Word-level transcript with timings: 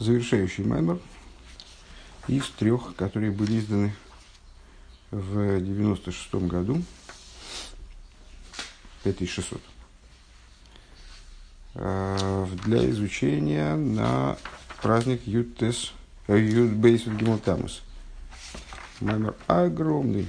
завершающий 0.00 0.64
маймер 0.64 0.98
из 2.26 2.48
трех, 2.48 2.96
которые 2.96 3.30
были 3.30 3.60
изданы 3.60 3.94
в 5.10 5.60
96 5.60 6.34
году, 6.46 6.82
5600, 9.04 9.60
э, 11.74 12.46
для 12.64 12.90
изучения 12.90 13.76
на 13.76 14.38
праздник 14.82 15.26
Ютес, 15.26 15.92
Ютбейс 16.28 17.04
Гималтамус. 17.06 17.82
Маймер 19.00 19.34
огромный. 19.46 20.26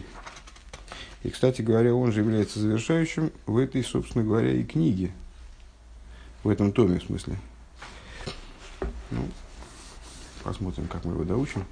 И, 1.23 1.29
кстати 1.29 1.61
говоря, 1.61 1.93
он 1.93 2.11
же 2.11 2.21
является 2.21 2.59
завершающим 2.59 3.31
в 3.45 3.57
этой, 3.57 3.83
собственно 3.83 4.23
говоря, 4.23 4.51
и 4.53 4.63
книге. 4.63 5.11
В 6.43 6.49
этом 6.49 6.71
томе, 6.71 6.99
в 6.99 7.03
смысле. 7.03 7.37
Ну, 9.11 9.27
посмотрим, 10.51 10.87
как 10.87 11.05
мы 11.05 11.13
его 11.13 11.23
доучим. 11.23 11.65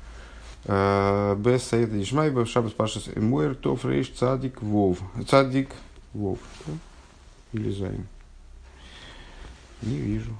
Э, 0.65 1.35
Без 1.37 1.63
Саида 1.63 2.01
Ишмайба, 2.01 2.45
Шабас 2.45 2.71
Пашас 2.71 3.09
Эмуэр, 3.13 3.55
Тоф 3.55 3.83
Рейш, 3.85 4.09
Цадик, 4.09 4.61
Вов. 4.61 4.99
Цадик, 5.27 5.69
Вов. 6.13 6.39
Или 7.51 7.71
Займ. 7.71 8.07
Не 9.81 9.97
вижу. 9.97 10.31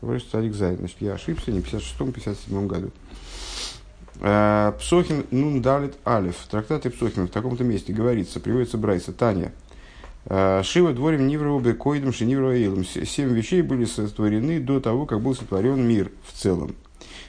Товарищ 0.00 0.24
Цадик 0.30 0.54
Займ. 0.54 0.78
Значит, 0.78 0.96
я 1.00 1.14
ошибся, 1.14 1.52
не 1.52 1.60
в 1.60 1.72
56-57 1.72 2.66
году. 2.66 2.90
Э, 4.20 4.72
Псохин 4.78 5.26
Нун 5.30 5.60
Далит 5.60 5.94
Алиф. 6.06 6.36
В 6.36 6.46
трактате 6.48 6.88
Псохина 6.88 7.26
в 7.26 7.30
таком-то 7.30 7.64
месте 7.64 7.92
говорится, 7.92 8.40
приводится 8.40 8.78
Брайса 8.78 9.12
Таня. 9.12 9.52
«Э, 10.26 10.62
Шива 10.62 10.94
дворим 10.94 11.26
Ниврова 11.26 11.60
Бекоидом 11.60 12.14
Шиниврова 12.14 12.52
Эйлом. 12.52 12.84
Семь 12.86 13.34
вещей 13.34 13.60
были 13.60 13.84
сотворены 13.84 14.60
до 14.60 14.80
того, 14.80 15.04
как 15.04 15.20
был 15.20 15.34
сотворен 15.34 15.86
мир 15.86 16.10
в 16.26 16.32
целом. 16.32 16.74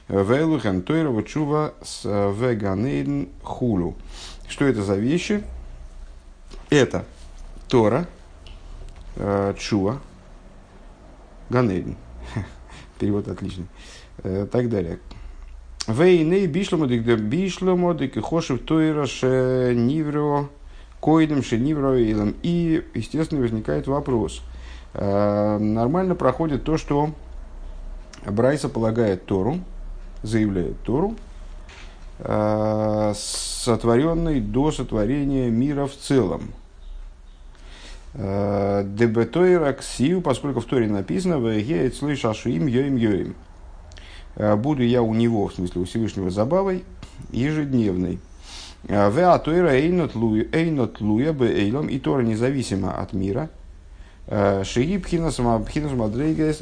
«Э, 0.08 0.24
Вейлухен 0.24 0.82
Тойрова 0.82 1.24
Чува 1.24 1.74
с 1.82 2.04
Веганейден 2.06 3.30
Хулу. 3.44 3.96
Что 4.48 4.66
это 4.66 4.84
за 4.84 4.96
вещи? 4.96 5.44
Это 6.70 7.06
Тора, 7.68 8.08
Чува, 9.58 10.00
Ганейден. 11.50 11.96
Перевод 13.00 13.28
отличный. 13.28 13.68
Так 14.52 14.70
далее. 14.70 15.00
Вейны 15.88 16.48
бишломодик 16.48 17.06
да 17.06 17.16
бишломодик 17.16 18.18
и 18.18 18.22
хошев 18.22 18.62
тойра 18.62 19.06
ше 19.06 19.74
нивро 19.76 20.50
коидом 21.00 21.44
ше 21.44 21.60
нивро 21.60 21.96
илом. 21.96 22.34
И, 22.42 22.84
естественно, 22.96 23.42
возникает 23.42 23.86
вопрос. 23.86 24.42
Э, 24.96 25.60
нормально 25.60 26.16
проходит 26.16 26.64
то, 26.64 26.78
что 26.78 27.12
Брайса 28.26 28.68
полагает 28.70 29.26
Тору, 29.26 29.60
заявляет 30.26 30.82
Тору, 30.84 31.16
э, 32.20 33.14
сотворенный 33.16 34.42
до 34.42 34.72
сотворения 34.72 35.50
мира 35.50 35.86
в 35.86 35.96
целом. 35.96 36.52
Э, 38.14 38.84
Дебетойра 38.86 39.74
ксию, 39.74 40.22
поскольку 40.22 40.62
в 40.62 40.66
Торе 40.66 40.88
написано, 40.88 41.36
«Вегеет 41.36 41.96
слышаши 41.96 42.52
им 42.52 42.68
йоим 42.68 42.96
йоим». 42.96 43.36
Э, 44.36 44.56
буду 44.56 44.84
я 44.84 45.02
у 45.02 45.14
него, 45.14 45.48
в 45.48 45.54
смысле 45.54 45.82
у 45.82 45.86
Всевышнего, 45.86 46.30
забавой 46.30 46.84
ежедневной. 47.32 48.20
Э, 48.88 49.10
в 49.10 49.20
атуэра 49.20 49.74
эйнот 49.74 50.16
луя 50.16 51.34
бы 51.34 51.48
эйлом, 51.48 51.88
и 51.88 52.00
Тора 52.00 52.22
независимо 52.22 52.98
от 52.98 53.14
мира. 53.14 53.50
Э, 54.28 54.64
Шиги 54.66 54.98
пхинас 54.98 55.40
умадрейга, 55.40 56.54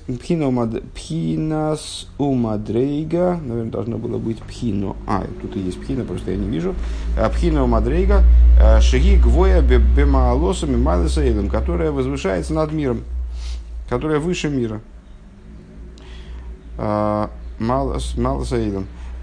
пхинас 0.94 2.08
умадрейга, 2.18 3.40
наверное, 3.42 3.72
должно 3.72 3.98
было 3.98 4.18
быть 4.18 4.40
пхино, 4.40 4.98
а, 5.08 5.24
тут 5.42 5.56
и 5.56 5.62
есть 5.62 5.80
пхина, 5.80 6.04
просто 6.04 6.32
я 6.32 6.38
не 6.38 6.50
вижу. 6.50 6.76
Пхина 7.34 7.64
умадрейга, 7.64 8.24
шиги 8.82 9.16
гвоя 9.16 9.62
бемаалосами 9.62 10.76
малеса 10.76 11.22
эйлом, 11.22 11.50
которая 11.50 11.92
возвышается 11.92 12.54
над 12.54 12.74
миром, 12.74 13.04
которая 13.88 14.20
выше 14.20 14.50
мира. 14.50 14.82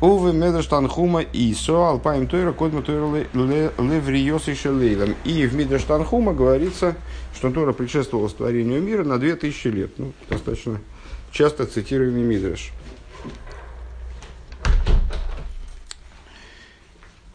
Увы 0.01 0.33
Медрештанхума 0.33 1.21
Исо 1.21 1.89
Алпаем 1.89 2.27
Тойра 2.27 2.53
Кодма 2.53 2.83
Тойра 2.83 3.27
Левриос 3.35 4.49
и 4.49 4.55
Шелейлом. 4.55 5.15
И 5.25 5.47
в 5.47 5.55
Медрештанхума 5.55 6.33
говорится, 6.33 6.97
что 7.35 7.51
Тора 7.51 7.73
предшествовала 7.73 8.31
творению 8.31 8.81
мира 8.81 9.05
на 9.05 9.19
2000 9.19 9.69
лет. 9.69 9.99
Ну, 9.99 10.13
достаточно 10.31 10.81
часто 11.33 11.67
цитируемый 11.67 12.23
Мидреш. 12.23 12.73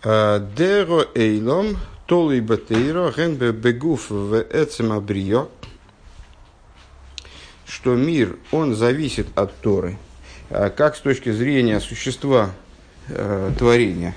Деро 0.04 1.08
Эйлом 1.14 1.78
Толей 2.08 2.42
Батейро 2.42 3.12
Генбе 3.16 3.52
Бегуф 3.52 4.10
в 4.10 4.42
Эцемабрио 4.42 5.50
что 7.68 7.96
мир, 7.96 8.38
он 8.52 8.74
зависит 8.76 9.28
от 9.36 9.56
Торы– 9.62 9.98
как 10.50 10.96
с 10.96 11.00
точки 11.00 11.32
зрения 11.32 11.80
существа 11.80 12.52
э, 13.08 13.52
творения, 13.58 14.16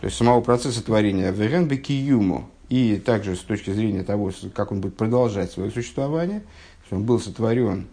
то 0.00 0.06
есть 0.06 0.16
самого 0.16 0.40
процесса 0.40 0.82
творения, 0.82 1.30
верен 1.30 1.68
бекиюму, 1.68 2.48
и 2.68 2.96
также 2.96 3.34
с 3.36 3.40
точки 3.40 3.70
зрения 3.70 4.02
того, 4.02 4.32
как 4.54 4.72
он 4.72 4.80
будет 4.80 4.96
продолжать 4.96 5.50
свое 5.50 5.70
существование, 5.70 6.42
он 6.90 7.04
был 7.04 7.20
сотворен 7.20 7.86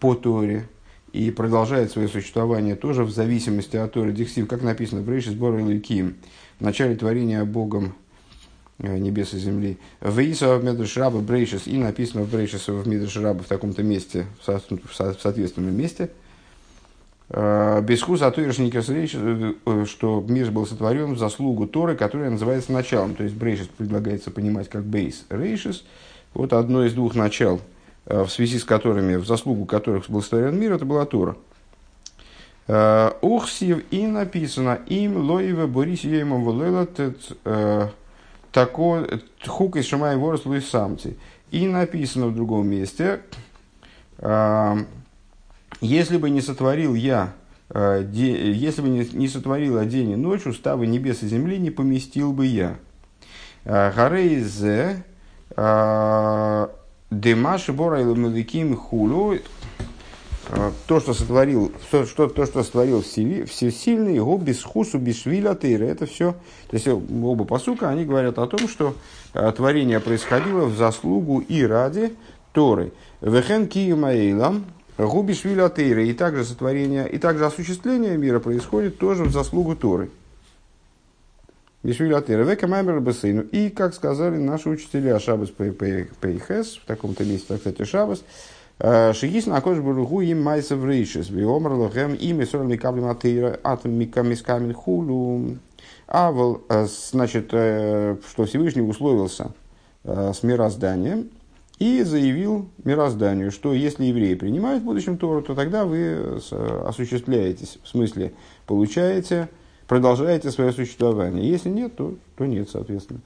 по 0.00 0.14
Торе 0.14 0.68
и 1.12 1.30
продолжает 1.30 1.90
свое 1.90 2.08
существование 2.08 2.76
тоже 2.76 3.02
в 3.02 3.10
зависимости 3.10 3.76
от 3.76 3.92
Торы 3.92 4.12
Диксив, 4.12 4.46
как 4.46 4.62
написано 4.62 5.02
в 5.02 5.10
Рейши 5.10 5.30
сбора 5.30 5.60
Иликим, 5.60 6.16
в 6.60 6.62
начале 6.62 6.94
творения 6.94 7.44
Богом 7.44 7.94
э, 8.78 8.98
небес 8.98 9.34
и 9.34 9.38
земли. 9.38 9.78
Вейса 10.00 10.56
в 10.56 10.64
Медршраба 10.64 11.20
Брейшис, 11.20 11.66
и 11.66 11.78
написано 11.78 12.22
в 12.22 12.30
Брейшис 12.30 12.68
в 12.68 12.86
Медршраба 12.86 13.42
в 13.42 13.46
таком-то 13.46 13.82
месте, 13.82 14.26
в 14.40 15.16
соответственном 15.20 15.76
месте– 15.76 16.10
Э, 16.20 16.27
Бесхус 17.30 18.22
Атуиршника 18.22 18.82
э, 18.88 19.84
что 19.84 20.24
мир 20.26 20.50
был 20.50 20.66
сотворен 20.66 21.12
в 21.12 21.18
заслугу 21.18 21.66
Торы, 21.66 21.94
которая 21.94 22.30
называется 22.30 22.72
началом. 22.72 23.14
То 23.14 23.22
есть 23.22 23.36
Брейшис 23.36 23.66
предлагается 23.66 24.30
понимать 24.30 24.70
как 24.70 24.84
бейс 24.84 25.26
рейшис. 25.28 25.84
Вот 26.32 26.54
одно 26.54 26.86
из 26.86 26.94
двух 26.94 27.14
начал, 27.14 27.60
э, 28.06 28.22
в 28.22 28.30
связи 28.30 28.58
с 28.58 28.64
которыми, 28.64 29.16
в 29.16 29.26
заслугу 29.26 29.66
которых 29.66 30.08
был 30.08 30.22
сотворен 30.22 30.58
мир, 30.58 30.72
это 30.72 30.86
была 30.86 31.04
Тора. 31.04 31.36
Ухсив 33.22 33.82
и 33.90 34.06
написано 34.06 34.78
им 34.88 35.16
лоеве 35.16 35.66
борис 35.66 36.04
еймом 36.04 36.44
волела 36.44 36.86
тако 38.52 39.06
хук 39.46 39.76
из 39.76 39.86
шамай 39.86 40.18
ворос 40.18 40.44
луис 40.44 40.68
самцы. 40.68 41.16
И 41.50 41.66
написано 41.66 42.26
в 42.26 42.34
другом 42.34 42.68
месте, 42.68 43.20
если 45.80 46.16
бы 46.16 46.30
не 46.30 46.40
сотворил 46.40 46.94
я, 46.94 47.32
э, 47.70 48.04
если 48.12 48.82
бы 48.82 48.88
не 48.88 49.28
сотворил 49.28 49.82
день 49.84 50.10
и 50.10 50.16
ночь, 50.16 50.46
уставы 50.46 50.86
небес 50.86 51.22
и 51.22 51.28
земли 51.28 51.58
не 51.58 51.70
поместил 51.70 52.32
бы 52.32 52.46
я. 52.46 52.76
Э, 53.64 53.92
Гарейзе 53.94 55.04
э, 55.56 56.68
Демаши 57.10 57.72
Бора 57.72 58.02
Меликим 58.02 58.76
Хулу 58.76 59.36
то, 60.86 60.98
что 60.98 61.12
сотворил, 61.12 61.72
что, 61.88 62.06
что, 62.06 62.26
то, 62.26 62.46
что 62.46 62.62
сотворил 62.62 63.02
всесильный, 63.02 64.14
его 64.14 64.38
без 64.38 64.62
хусу, 64.62 64.98
без 64.98 65.20
швиля 65.20 65.50
это 65.50 66.06
все. 66.06 66.36
То 66.70 66.76
есть 66.76 66.88
оба 66.88 67.44
посука, 67.44 67.90
они 67.90 68.06
говорят 68.06 68.38
о 68.38 68.46
том, 68.46 68.66
что 68.66 68.94
творение 69.56 70.00
происходило 70.00 70.64
в 70.64 70.74
заслугу 70.74 71.40
и 71.40 71.62
ради 71.64 72.14
Торы. 72.54 72.92
Вехен 73.20 73.68
киюмаэйлам, 73.68 74.64
Губи 74.98 75.32
Швиля 75.32 75.68
Тейра, 75.68 76.02
и 76.02 76.12
также 76.12 76.44
сотворение, 76.44 77.08
и 77.08 77.18
также 77.18 77.46
осуществление 77.46 78.16
мира 78.16 78.40
происходит 78.40 78.98
тоже 78.98 79.22
в 79.24 79.32
заслугу 79.32 79.76
Торы. 79.76 80.10
И, 81.84 83.70
как 83.70 83.94
сказали 83.94 84.36
наши 84.36 84.68
учителя 84.68 85.20
Шабас 85.20 85.50
Пейхес, 85.50 86.76
в 86.78 86.84
таком-то 86.84 87.24
месте, 87.24 87.56
кстати, 87.56 87.84
Шабас, 87.84 88.24
«Э, 88.80 89.12
Шигис 89.12 89.46
на 89.46 89.60
кож 89.60 89.78
бургу 89.78 90.20
им 90.20 90.42
майса 90.42 90.76
в 90.76 90.86
рейшес, 90.86 91.30
биомар 91.30 91.72
лохем 91.72 92.14
ими 92.14 92.44
сорли 92.44 92.76
каблем 92.76 93.06
атеира 93.06 93.58
атом 93.64 93.92
микамискамин 93.94 94.72
хулу. 94.72 95.56
А, 96.06 96.32
э, 96.32 96.86
значит, 97.10 97.48
э, 97.52 98.16
что 98.28 98.44
Всевышний 98.44 98.82
условился 98.82 99.52
с 100.04 100.42
мирозданием, 100.42 101.28
и 101.78 102.02
заявил 102.02 102.68
мирозданию, 102.84 103.52
что 103.52 103.72
если 103.72 104.04
евреи 104.04 104.34
принимают 104.34 104.82
в 104.82 104.86
будущем 104.86 105.16
Тору, 105.16 105.42
то 105.42 105.54
тогда 105.54 105.84
вы 105.84 106.40
осуществляетесь, 106.84 107.78
в 107.82 107.88
смысле 107.88 108.32
получаете, 108.66 109.48
продолжаете 109.86 110.50
свое 110.50 110.72
существование. 110.72 111.48
Если 111.48 111.70
нет, 111.70 111.96
то, 111.96 112.14
то 112.36 112.46
нет, 112.46 112.68
соответственно. 112.68 113.20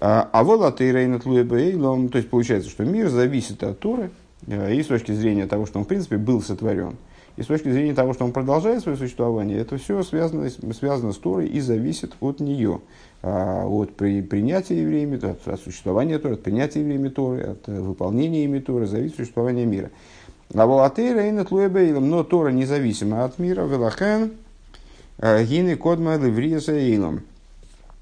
А 0.00 0.42
вот 0.44 0.62
от 0.62 0.78
то 0.78 2.18
есть 2.18 2.28
получается, 2.28 2.70
что 2.70 2.84
мир 2.84 3.08
зависит 3.08 3.62
от 3.62 3.78
Торы, 3.78 4.10
э, 4.46 4.74
и 4.74 4.82
с 4.82 4.86
точки 4.86 5.12
зрения 5.12 5.46
того, 5.46 5.66
что 5.66 5.78
он 5.78 5.84
в 5.84 5.88
принципе 5.88 6.16
был 6.16 6.42
сотворен, 6.42 6.96
И 7.36 7.42
с 7.42 7.46
точки 7.46 7.70
зрения 7.70 7.94
того, 7.94 8.12
что 8.14 8.24
он 8.24 8.32
продолжает 8.32 8.82
свое 8.82 8.98
существование, 8.98 9.58
это 9.58 9.78
все 9.78 10.02
связано, 10.02 10.50
связано 10.50 11.12
с 11.12 11.18
Торой 11.18 11.46
и 11.46 11.60
зависит 11.60 12.14
от 12.20 12.40
нее. 12.40 12.80
А, 13.24 13.64
от 13.66 13.94
при, 13.94 14.20
принятия 14.20 14.80
евреями, 14.80 15.16
от, 15.24 15.46
от 15.46 15.60
существования 15.60 16.18
Торы, 16.18 16.34
от 16.34 16.42
принятия 16.42 16.80
евреями 16.80 17.08
Торы, 17.08 17.42
от 17.42 17.68
э, 17.68 17.80
выполнения 17.80 18.42
ими 18.42 18.58
Торы, 18.58 18.86
зависит 18.86 19.16
существование 19.16 19.64
мира. 19.64 19.92
А 20.52 20.66
волатейра 20.66 21.28
и 21.28 21.30
натлуэбейлом, 21.30 22.10
но 22.10 22.24
Тора 22.24 22.50
независима 22.50 23.24
от 23.24 23.38
мира, 23.38 23.62
велахен, 23.62 24.32
э, 25.18 25.44
гины 25.44 25.76
кодма 25.76 26.16
левриеса 26.16 26.72
эйлом. 26.72 27.20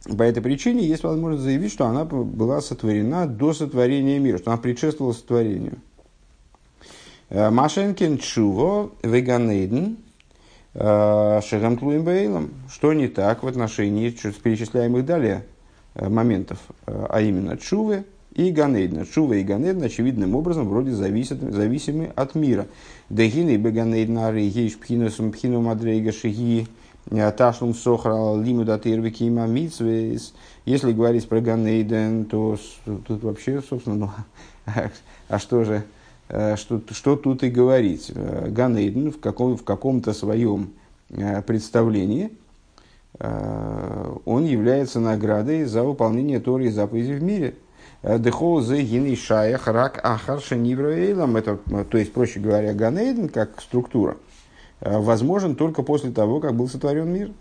По 0.05 0.22
этой 0.22 0.43
причине 0.43 0.87
есть 0.87 1.05
возможность 1.05 1.44
заявить, 1.44 1.73
что 1.73 1.84
она 1.84 2.06
была 2.06 2.62
сотворена 2.62 3.26
до 3.26 3.52
сотворения 3.52 4.19
мира, 4.19 4.38
что 4.38 4.52
она 4.52 4.58
предшествовала 4.58 5.12
сотворению. 5.12 5.81
Э, 7.28 7.50
Машенкин 7.50 8.16
Чуво 8.16 8.90
Веганейден 9.02 9.99
э, 10.75 11.40
Шегам 11.44 11.76
Тлуим 11.76 12.50
Что 12.72 12.93
не 12.93 13.08
так 13.08 13.43
в 13.43 13.46
отношении 13.46 14.11
перечисляемых 14.11 15.05
далее 15.05 15.44
э, 15.94 16.08
моментов, 16.08 16.58
а 16.87 17.20
именно 17.20 17.56
Чувы 17.56 18.05
и 18.34 18.50
Ганейдна. 18.50 19.06
Чува 19.06 19.34
и 19.34 19.43
Ганейдна 19.43 19.87
очевидным 19.87 20.34
образом 20.34 20.69
вроде 20.69 20.93
зависят, 20.93 21.40
зависимы 21.40 22.12
от 22.14 22.34
мира. 22.34 22.67
Дегины 23.08 23.56
Беганейдна 23.56 24.28
Аригейш 24.28 24.78
Пхинусум 24.78 25.32
Пхину 25.32 25.61
Мадрейга 25.61 26.12
Шиги 26.12 26.69
Ташлум 27.37 27.75
Сохра 27.75 28.40
Лиму 28.40 28.64
Датырвики 28.64 29.25
Има 29.25 29.46
Если 29.46 30.93
говорить 30.93 31.28
про 31.28 31.40
Ганейден, 31.40 32.26
то 32.26 32.56
тут 32.84 33.23
вообще, 33.25 33.61
собственно, 33.62 33.96
ну, 33.96 34.11
а 35.28 35.38
что 35.38 35.64
же, 35.64 35.82
Э, 35.82 36.00
что, 36.56 36.81
что 36.91 37.17
тут 37.17 37.43
и 37.43 37.50
говорить. 37.50 38.12
Э, 38.15 38.49
Ганейден 38.49 39.11
в, 39.11 39.19
каком, 39.19 39.56
в 39.56 39.65
каком-то 39.65 40.12
своем 40.12 40.73
э, 41.11 41.43
представлении 41.43 42.31
он 44.25 44.44
является 44.44 45.00
наградой 45.00 45.65
за 45.65 45.82
выполнение 45.82 46.38
Торы 46.38 46.67
и 46.67 46.71
заповедей 46.71 47.17
в 47.17 47.23
мире. 47.23 47.55
Дехол 48.03 48.62
зе 48.62 48.82
гины 48.82 49.15
шаях 49.17 49.67
рак 49.67 50.00
ахар. 50.03 50.38
Это, 50.38 51.59
то 51.91 51.99
есть, 51.99 52.12
проще 52.15 52.38
говоря, 52.38 52.73
Ганейден 52.73 53.29
как 53.29 53.61
структура 53.61 54.17
возможен 54.81 55.56
только 55.56 55.83
после 55.83 56.12
того, 56.12 56.41
как 56.41 56.55
был 56.55 56.69
сотворен 56.69 57.12
мир. 57.12 57.33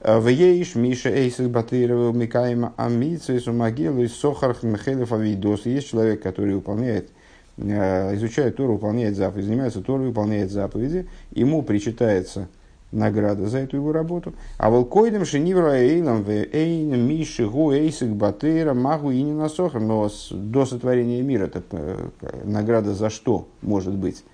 В 0.00 0.28
ейш 0.28 0.76
Миша 0.76 1.10
Эйсис 1.10 1.48
Батырова 1.48 2.12
Микаема 2.12 2.72
Амитсвейсу 2.76 3.52
Могилу 3.52 4.06
Сохарх 4.08 4.62
Михайлов 4.62 5.12
Авидос. 5.12 5.66
Есть 5.66 5.90
человек, 5.90 6.22
который 6.22 6.54
выполняет 6.54 7.10
Э, 7.10 7.23
изучает 7.56 8.56
Тору, 8.56 8.74
выполняет 8.74 9.16
заповеди, 9.16 9.46
занимается 9.46 9.80
Торой, 9.80 10.08
выполняет 10.08 10.50
заповеди, 10.50 11.06
ему 11.32 11.62
причитается 11.62 12.48
награда 12.94 13.46
за 13.48 13.58
эту 13.58 13.76
его 13.76 13.92
работу. 13.92 14.32
А 14.56 14.70
волкойдем 14.70 15.24
шенивра 15.24 15.74
эйлам 15.74 16.22
в 16.22 16.30
эйн 16.30 16.98
миши 17.06 17.48
гу 17.48 17.72
эйсик 17.72 18.10
батыра 18.10 18.72
магу 18.74 19.10
и 19.10 19.22
не 19.22 19.32
насохр. 19.32 19.80
Но 19.80 20.08
до 20.30 20.64
сотворения 20.64 21.22
мира 21.22 21.46
это 21.46 21.62
э, 21.72 22.42
награда 22.44 22.94
за 22.94 23.10
что 23.10 23.48
может 23.62 23.94
быть? 23.94 24.24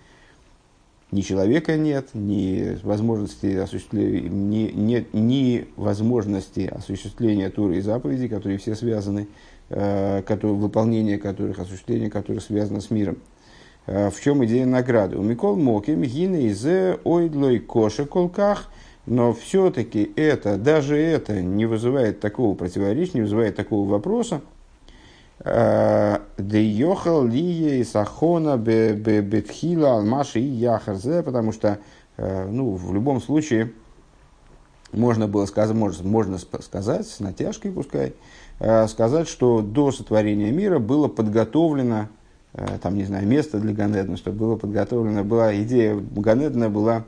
Ни 1.11 1.23
человека 1.23 1.77
нет, 1.77 2.11
ни 2.15 2.79
возможности, 2.85 3.57
осуществления, 3.57 4.29
ни, 4.29 4.71
нет, 4.71 5.13
ни 5.13 5.67
возможности 5.75 6.71
осуществления 6.73 7.51
Торы 7.51 7.79
и 7.79 7.81
заповедей, 7.81 8.29
которые 8.29 8.59
все 8.59 8.77
связаны 8.77 9.27
Э, 9.27 9.50
которые, 9.71 10.57
выполнение 10.57 11.17
которых, 11.17 11.61
осуществление 11.61 12.11
которых 12.11 12.43
связано 12.43 12.81
с 12.81 12.91
миром. 12.91 13.19
Э, 13.87 14.11
в 14.11 14.21
чем 14.21 14.45
идея 14.45 14.67
награды? 14.67 15.17
У 15.17 15.23
Микол 15.23 15.57
Моким 15.57 16.03
гины 16.03 16.45
из 16.45 16.65
ойдлой 17.05 17.59
коша 17.59 18.05
колках, 18.05 18.69
но 19.07 19.33
все-таки 19.33 20.13
это, 20.17 20.57
даже 20.59 20.97
это 20.97 21.41
не 21.41 21.67
вызывает 21.67 22.21
такого 22.21 22.55
противоречия, 22.55 23.13
не 23.15 23.23
вызывает 23.23 23.57
такого 23.57 23.89
вопроса. 23.89 24.43
Э, 25.41 26.19
Де 26.39 26.63
йохал 26.63 27.27
лие 27.27 27.85
сахона 27.85 28.57
бетхила 28.57 29.97
алмаши 29.97 30.41
и 30.41 30.45
яхарзе, 30.45 31.23
потому 31.23 31.53
что 31.53 31.79
ну, 32.19 32.75
в 32.75 32.93
любом 32.93 33.23
случае 33.23 33.73
можно 34.93 35.27
было 35.27 35.47
сказать, 35.47 35.75
можно, 35.75 36.07
можно 36.07 36.37
сказать 36.37 37.07
с 37.07 37.19
натяжкой 37.19 37.73
пускай, 37.73 38.13
Э, 38.13 38.50
сказать, 38.61 39.27
что 39.27 39.63
до 39.63 39.91
сотворения 39.91 40.53
мира 40.53 40.79
было 40.79 41.09
подготовлено, 41.09 42.09
э, 42.53 42.79
там, 42.83 42.95
не 42.95 43.05
знаю, 43.05 43.27
место 43.27 43.59
для 43.59 43.73
Ганедна, 43.73 44.19
что 44.19 44.33
было 44.33 44.57
подготовлено, 44.57 45.25
была 45.25 45.55
идея 45.63 45.97
Ганедна 45.97 46.69
была 46.69 47.05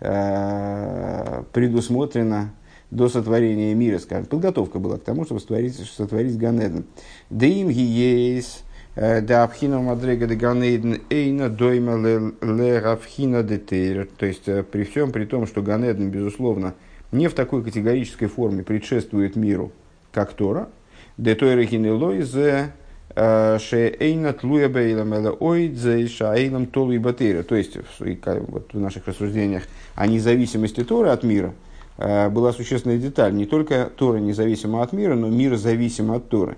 э, 0.00 1.42
предусмотрена 1.52 2.52
до 2.92 3.08
сотворения 3.08 3.74
мира, 3.74 3.98
скажем, 3.98 4.26
подготовка 4.26 4.78
была 4.78 4.98
к 4.98 5.02
тому, 5.02 5.24
чтобы 5.24 5.40
сотворить, 5.40 5.74
сотворить 5.74 6.38
Ганеден. 6.38 6.84
Да 7.30 7.46
им 7.46 7.68
есть 7.68 8.64
да 8.94 9.44
абхина 9.44 9.80
мадрега 9.80 10.26
де 10.26 10.34
ганейден 10.34 11.00
эйна 11.08 11.48
дойма 11.48 11.96
ле 11.96 12.78
равхина 12.78 13.42
де 13.42 13.58
тейр. 13.58 14.06
То 14.18 14.26
есть, 14.26 14.44
при 14.70 14.84
всем 14.84 15.12
при 15.12 15.24
том, 15.24 15.46
что 15.46 15.62
Ганеден, 15.62 16.10
безусловно, 16.10 16.74
не 17.10 17.28
в 17.28 17.34
такой 17.34 17.64
категорической 17.64 18.28
форме 18.28 18.62
предшествует 18.62 19.34
миру, 19.34 19.72
как 20.12 20.34
Тора, 20.34 20.68
Детойры 21.18 21.64
гинелой 21.66 22.22
зе 22.22 22.72
шеэйна 23.14 24.32
тлуя 24.32 24.68
бейлам 24.68 25.12
ойдзе 25.38 26.08
шаэйлам 26.08 26.66
толу 26.66 26.92
и 26.92 26.98
батыра. 26.98 27.42
То 27.42 27.54
есть, 27.54 27.76
в 27.98 28.78
наших 28.78 29.06
рассуждениях 29.06 29.64
о 29.94 30.06
независимости 30.06 30.82
Торы 30.82 31.10
от 31.10 31.22
мира 31.22 31.52
была 31.98 32.52
существенная 32.52 32.98
деталь. 32.98 33.34
Не 33.34 33.44
только 33.44 33.90
Тора 33.96 34.18
независима 34.18 34.82
от 34.82 34.92
мира, 34.92 35.14
но 35.14 35.28
мир 35.28 35.56
зависим 35.56 36.10
от 36.10 36.28
Торы. 36.28 36.56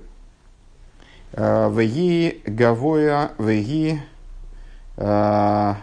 Веги 1.32 2.40
гавоя, 2.46 3.32
веги 3.38 4.00
а 4.96 5.76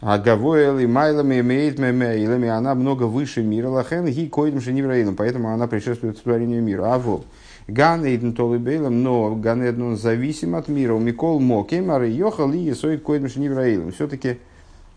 а 0.00 0.18
Гавоэл 0.18 0.78
и 0.78 0.86
Майлами 0.86 1.40
имеет 1.40 1.78
мемейлами, 1.78 2.48
она 2.48 2.74
много 2.74 3.04
выше 3.04 3.42
мира. 3.42 3.68
Лахен 3.68 4.06
ги 4.06 4.28
койдем 4.28 4.60
шенивраилом, 4.60 5.16
поэтому 5.16 5.48
она 5.48 5.66
предшествует 5.66 6.22
творению 6.22 6.62
мира. 6.62 6.94
А 6.94 6.98
вот. 6.98 7.26
Ган 7.66 8.04
Эйден 8.04 8.34
Толыбейлом, 8.34 9.02
но 9.02 9.34
Ган 9.34 9.62
Эйден 9.62 9.82
он 9.82 9.96
зависим 9.96 10.54
от 10.54 10.68
мира. 10.68 10.94
У 10.94 11.00
Микол 11.00 11.40
Мокем, 11.40 11.90
а 11.90 12.04
Йохал 12.04 12.52
и 12.52 12.58
Есоид 12.58 13.02
койдем 13.02 13.28
шенивраилом. 13.28 13.90
Все-таки 13.90 14.38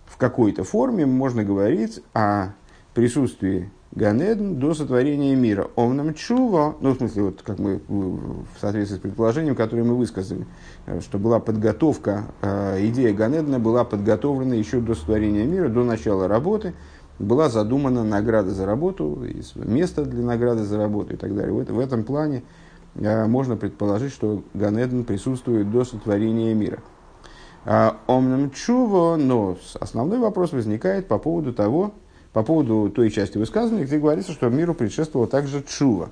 в 0.06 0.18
какой-то 0.18 0.64
форме 0.64 1.06
можно 1.06 1.44
говорить 1.44 2.02
о 2.14 2.50
присутствии 2.94 3.72
Ганедн 3.92 4.60
до 4.60 4.76
сотворения 4.76 5.36
мира. 5.36 5.70
Омнам 5.76 6.14
чува, 6.14 6.76
ну, 6.80 6.94
в 6.94 6.98
смысле, 6.98 7.24
вот 7.24 7.42
как 7.42 7.58
мы 7.58 7.82
в 7.88 8.60
соответствии 8.62 8.98
с 8.98 9.00
предположением, 9.00 9.56
которое 9.56 9.84
мы 9.84 9.96
высказали, 9.96 10.46
э, 10.86 11.02
что 11.02 11.18
была 11.18 11.40
подготовка, 11.40 12.26
э, 12.42 12.86
идея 12.88 13.14
Ганедна 13.14 13.58
была 13.58 13.84
подготовлена 13.84 14.54
еще 14.54 14.80
до 14.80 14.94
сотворения 14.94 15.46
мира, 15.46 15.70
до 15.70 15.84
начала 15.84 16.28
работы, 16.28 16.76
была 17.18 17.50
задумана 17.50 18.04
награда 18.04 18.52
за 18.52 18.68
работу, 18.68 19.24
место 19.56 20.06
для 20.06 20.24
награды 20.24 20.64
за 20.64 20.78
работу 20.78 21.16
и 21.16 21.18
так 21.18 21.36
далее. 21.36 21.52
В, 21.52 21.66
в 21.66 21.80
этом 21.80 22.04
плане 22.04 22.44
э, 22.94 23.26
можно 23.26 23.58
предположить, 23.58 24.14
что 24.14 24.44
Ганедн 24.54 25.02
присутствует 25.02 25.72
до 25.72 25.84
сотворения 25.84 26.54
мира. 26.54 26.80
Омнам 28.08 28.52
чува, 28.52 29.18
но 29.18 29.58
основной 29.80 30.18
вопрос 30.18 30.54
возникает 30.54 31.08
по 31.08 31.20
поводу 31.20 31.54
того, 31.54 31.94
по 32.34 32.44
поводу 32.44 32.92
той 32.94 33.10
части 33.10 33.38
высказывания, 33.38 33.86
где 33.86 33.98
говорится, 33.98 34.32
что 34.32 34.50
миру 34.50 34.74
предшествовала 34.74 35.28
также 35.28 35.64
чува. 35.64 36.10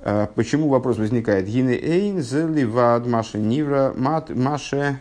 А, 0.00 0.26
почему 0.34 0.68
вопрос 0.68 0.98
возникает? 0.98 1.46
Гине 1.46 1.74
эйн 1.74 2.20
зеливад 2.20 3.06
маше 3.06 3.38
нивра 3.38 3.94
маше 3.96 5.00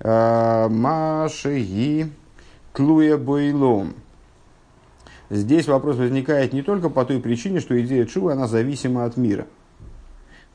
а, 0.00 0.68
маше 0.68 1.60
ги 1.60 2.12
тлуя 2.72 3.16
бойлом. 3.16 3.94
Здесь 5.30 5.66
вопрос 5.66 5.96
возникает 5.96 6.52
не 6.52 6.62
только 6.62 6.90
по 6.90 7.04
той 7.04 7.18
причине, 7.18 7.60
что 7.60 7.80
идея 7.80 8.04
чува, 8.04 8.32
она 8.32 8.46
зависима 8.46 9.04
от 9.04 9.16
мира– 9.16 9.46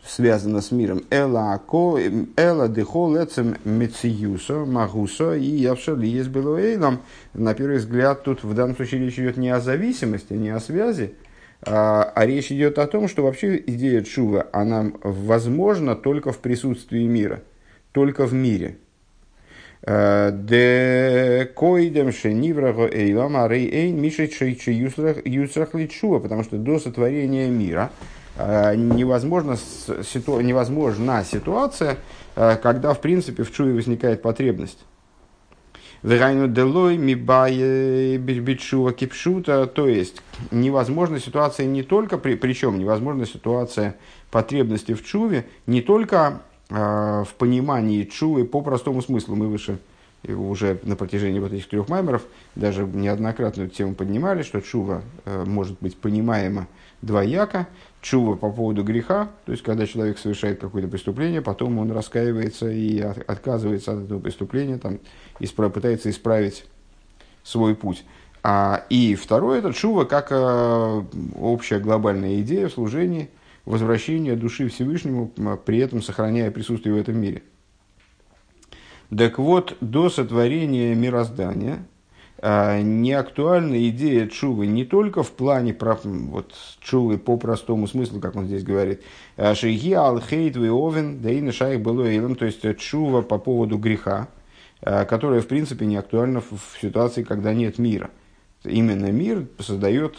связано 0.05 0.61
с 0.61 0.71
миром. 0.71 1.03
Эла 1.09 1.53
ако, 1.53 1.99
эла 2.35 2.67
дехол 2.67 3.17
эцем 3.17 3.55
мециюсо, 3.63 4.65
магусо 4.65 5.35
и 5.35 5.45
явшали 5.45 6.07
есть 6.07 6.29
белуэйлом. 6.29 7.01
На 7.33 7.53
первый 7.53 7.77
взгляд, 7.77 8.23
тут 8.23 8.43
в 8.43 8.53
данном 8.53 8.75
случае 8.75 9.05
речь 9.05 9.19
идет 9.19 9.37
не 9.37 9.49
о 9.49 9.59
зависимости, 9.59 10.33
не 10.33 10.49
о 10.49 10.59
связи, 10.59 11.13
а, 11.61 12.11
а 12.15 12.25
речь 12.25 12.51
идет 12.51 12.79
о 12.79 12.87
том, 12.87 13.07
что 13.07 13.23
вообще 13.23 13.57
идея 13.57 14.01
чува, 14.01 14.47
она 14.51 14.91
возможна 15.03 15.95
только 15.95 16.31
в 16.31 16.39
присутствии 16.39 17.05
мира, 17.05 17.43
только 17.91 18.25
в 18.25 18.33
мире. 18.33 18.77
Э, 19.81 20.31
де 20.33 21.49
койдем 21.55 22.11
шенивраго 22.11 22.85
эйлам 22.85 23.37
арей 23.37 23.69
эйн 23.69 24.01
мишет 24.01 24.33
шейчи 24.33 24.71
юсрах 24.71 25.73
личува, 25.73 26.19
потому 26.19 26.43
что 26.43 26.57
до 26.57 26.79
сотворения 26.79 27.47
мира– 27.47 27.91
Э, 28.39 28.73
невозможно, 28.75 29.57
ситу, 29.57 30.39
невозможна 30.39 31.25
ситуация, 31.25 31.97
э, 32.37 32.55
когда, 32.55 32.93
в 32.93 33.01
принципе, 33.01 33.43
в 33.43 33.51
чуе 33.51 33.73
возникает 33.73 34.21
потребность. 34.21 34.79
Верайну 36.03 36.47
делой 36.47 36.95
мибае 36.95 38.17
бичува 38.17 38.93
кипшута, 38.93 39.67
то 39.67 39.89
есть 39.89 40.21
невозможна 40.51 41.19
ситуация 41.19 41.65
не 41.65 41.83
только, 41.83 42.17
при, 42.17 42.35
причем 42.35 42.79
невозможна 42.79 43.25
ситуация 43.25 43.97
потребности 44.31 44.93
в 44.93 45.03
чуве 45.03 45.45
не 45.67 45.81
только 45.81 46.41
э, 46.69 46.75
в 46.75 47.33
понимании 47.37 48.05
чувы 48.05 48.45
по 48.45 48.61
простому 48.61 49.01
смыслу. 49.01 49.35
Мы 49.35 49.47
выше 49.47 49.79
уже 50.27 50.79
на 50.83 50.95
протяжении 50.95 51.39
вот 51.39 51.53
этих 51.53 51.67
трех 51.67 51.87
маймеров 51.89 52.23
даже 52.55 52.83
неоднократно 52.85 53.63
эту 53.63 53.75
тему 53.75 53.95
поднимали, 53.95 54.43
что 54.43 54.61
чува 54.61 55.01
э, 55.25 55.43
может 55.45 55.77
быть 55.79 55.97
понимаема 55.97 56.67
двояко. 57.01 57.67
Чува 58.01 58.35
по 58.35 58.49
поводу 58.49 58.83
греха, 58.83 59.29
то 59.45 59.51
есть 59.51 59.63
когда 59.63 59.85
человек 59.85 60.17
совершает 60.19 60.61
какое-то 60.61 60.87
преступление, 60.87 61.41
потом 61.41 61.79
он 61.79 61.91
раскаивается 61.91 62.69
и 62.69 63.01
от, 63.01 63.17
отказывается 63.29 63.91
от 63.91 64.05
этого 64.05 64.19
преступления, 64.19 64.77
там, 64.77 64.99
исправ, 65.41 65.73
пытается 65.73 66.09
исправить 66.09 66.65
свой 67.43 67.75
путь. 67.75 68.05
А, 68.41 68.85
и 68.89 69.15
второе, 69.15 69.59
это 69.59 69.73
чува 69.73 70.05
как 70.05 70.27
э, 70.31 71.03
общая 71.35 71.79
глобальная 71.79 72.39
идея 72.39 72.69
в 72.69 72.73
служении, 72.73 73.29
возвращения 73.65 74.37
души 74.37 74.69
Всевышнему, 74.69 75.27
при 75.65 75.79
этом 75.79 76.01
сохраняя 76.01 76.51
присутствие 76.51 76.95
в 76.95 76.97
этом 76.97 77.19
мире. 77.19 77.43
Так 79.15 79.39
вот, 79.39 79.75
до 79.81 80.09
сотворения 80.09 80.95
мироздания– 80.95 81.79
а, 81.89 81.98
не 82.41 83.11
актуальна 83.13 83.89
идея 83.89 84.27
чувы 84.27 84.67
не 84.67 84.85
только 84.85 85.23
в 85.23 85.31
плане 85.31 85.75
вот, 86.03 86.53
чувы 86.79 87.17
по 87.17 87.37
простому 87.37 87.85
смыслу, 87.85 88.21
как 88.21 88.35
он 88.35 88.45
здесь 88.45 88.63
говорит. 88.63 89.01
А, 89.35 89.55
Шейги 89.55 89.91
алхейт 89.91 90.55
овен, 90.55 91.21
да 91.21 91.31
и 91.31 91.51
шайх 91.51 91.81
было 91.81 92.35
то 92.35 92.45
есть 92.45 92.61
чува 92.77 93.21
по 93.21 93.39
поводу 93.39 93.77
греха, 93.77 94.29
а, 94.81 95.03
которая 95.03 95.41
в 95.41 95.47
принципе 95.47 95.85
не 95.85 95.97
актуальна 95.97 96.39
в 96.39 96.79
ситуации, 96.81 97.23
когда 97.23 97.53
нет 97.53 97.77
мира. 97.77 98.09
Именно 98.63 99.11
мир 99.11 99.47
создает 99.59 100.15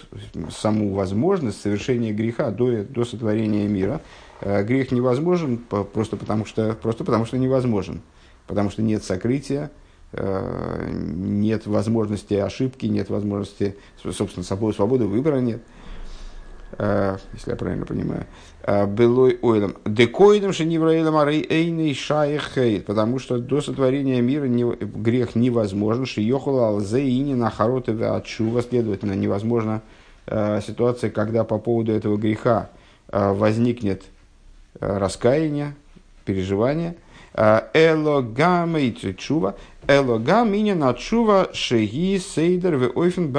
саму 0.51 0.93
возможность 0.93 1.61
совершения 1.61 2.13
греха 2.13 2.51
до, 2.51 2.85
до 2.85 3.05
сотворения 3.05 3.67
мира. 3.67 4.01
Грех 4.41 4.93
невозможен 4.93 5.59
просто 5.59 6.17
потому, 6.17 6.47
что, 6.47 6.73
просто 6.73 7.05
потому 7.05 7.27
что 7.27 7.37
невозможен, 7.37 8.01
потому 8.47 8.71
что 8.71 8.81
нет 8.81 9.05
сокрытия, 9.05 9.71
Э, 9.71 9.80
нет 10.13 11.67
возможности 11.67 12.35
ошибки, 12.35 12.87
нет 12.87 13.11
возможности, 13.11 13.77
собственно, 14.03 14.45
собой 14.45 14.75
свободы 14.75 15.05
выбора 15.05 15.37
нет, 15.37 15.63
э, 16.79 17.17
если 17.33 17.51
я 17.51 17.57
правильно 17.57 17.87
понимаю. 17.87 18.27
Э, 18.65 18.87
Белой 18.87 19.39
ойлом. 19.41 19.77
Декоидом 19.85 20.53
шенивраилом 20.53 21.17
арей 21.17 21.47
эйный 21.49 21.95
шаехейт, 21.95 22.87
потому 22.87 23.21
что 23.21 23.39
до 23.39 23.61
сотворения 23.61 24.21
мира 24.21 24.47
грех 24.49 25.37
невозможен, 25.37 26.07
шиехула 26.07 26.71
алзеини 26.71 27.35
на 27.35 27.51
харотове 27.51 28.09
отчува, 28.09 28.63
следовательно, 28.63 29.13
невозможна 29.13 29.83
ситуация, 30.27 31.11
когда 31.11 31.43
по 31.43 31.59
поводу 31.59 31.91
этого 31.93 32.17
греха 32.17 32.71
возникнет 33.11 34.05
раскаяние, 34.79 35.75
переживание– 36.25 36.95
Элогам 37.35 38.77
чува, 39.17 39.55
элогам 39.87 40.53
меня 40.53 40.75
на 40.75 40.95
чува 40.95 41.49
шеги 41.53 42.19
сейдер 42.19 42.77
в 42.77 42.99
ойфен 42.99 43.33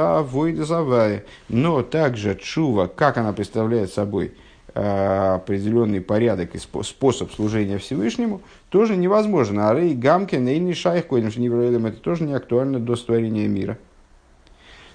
завая. 0.63 1.25
Но 1.49 1.81
также 1.81 2.35
чува, 2.35 2.87
как 2.87 3.17
она 3.17 3.33
представляет 3.33 3.91
собой 3.91 4.33
определенный 4.73 5.99
порядок 5.99 6.55
и 6.55 6.57
способ 6.57 7.33
служения 7.33 7.77
Всевышнему, 7.77 8.41
тоже 8.69 8.95
невозможно. 8.95 9.69
А 9.69 9.75
рей 9.75 9.93
гамке 9.93 10.37
нейный 10.37 10.73
шайх 10.73 11.07
койдем 11.07 11.29
шенивроэлем, 11.29 11.87
это 11.87 11.97
тоже 11.97 12.23
не 12.23 12.33
актуально 12.33 12.79
до 12.79 12.95
створения 12.95 13.49
мира. 13.49 13.77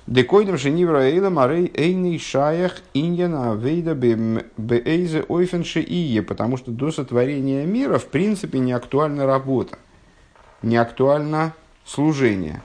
Декойдем 0.06 0.56
шенивроэлем 0.56 1.36
арей 1.36 1.72
эйный 1.74 2.20
шайх 2.20 2.80
иньяна 2.94 3.56
вейда 3.56 3.94
беэйзе 3.94 5.24
ойфен 5.26 5.64
шеие, 5.64 6.22
потому 6.22 6.56
что 6.56 6.70
до 6.70 6.92
сотворения 6.92 7.66
мира 7.66 7.98
в 7.98 8.06
принципе 8.06 8.60
не 8.60 8.72
актуальна 8.72 9.26
работа, 9.26 9.78
не 10.62 10.76
актуально 10.76 11.54
служение. 11.84 12.62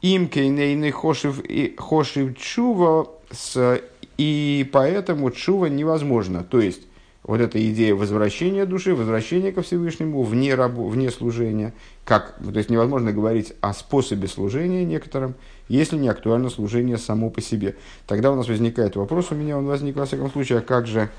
Им 0.00 0.28
кейнейный 0.28 0.90
хошив, 0.90 1.42
хошив 1.76 2.38
чува 2.38 3.08
с 3.30 3.82
и 4.16 4.68
поэтому 4.72 5.30
чува 5.30 5.66
невозможно. 5.66 6.42
То 6.42 6.60
есть, 6.60 6.82
вот 7.22 7.40
эта 7.40 7.58
идея 7.70 7.94
возвращения 7.94 8.64
души, 8.64 8.94
возвращения 8.94 9.52
ко 9.52 9.60
Всевышнему 9.60 10.22
вне, 10.22 10.54
рабу, 10.54 10.88
вне 10.88 11.10
служения, 11.10 11.74
как, 12.06 12.36
то 12.42 12.56
есть 12.56 12.70
невозможно 12.70 13.12
говорить 13.12 13.52
о 13.60 13.74
способе 13.74 14.26
служения 14.26 14.84
некоторым, 14.84 15.34
если 15.68 15.96
не 15.96 16.08
актуально 16.08 16.50
служение 16.50 16.98
само 16.98 17.30
по 17.30 17.40
себе. 17.40 17.76
Тогда 18.06 18.32
у 18.32 18.34
нас 18.34 18.48
возникает 18.48 18.96
вопрос, 18.96 19.30
у 19.30 19.34
меня 19.34 19.58
он 19.58 19.66
возник 19.66 19.96
во 19.96 20.06
всяком 20.06 20.30
случае, 20.30 20.58
а 20.58 20.62
как 20.62 20.86
же 20.86 21.10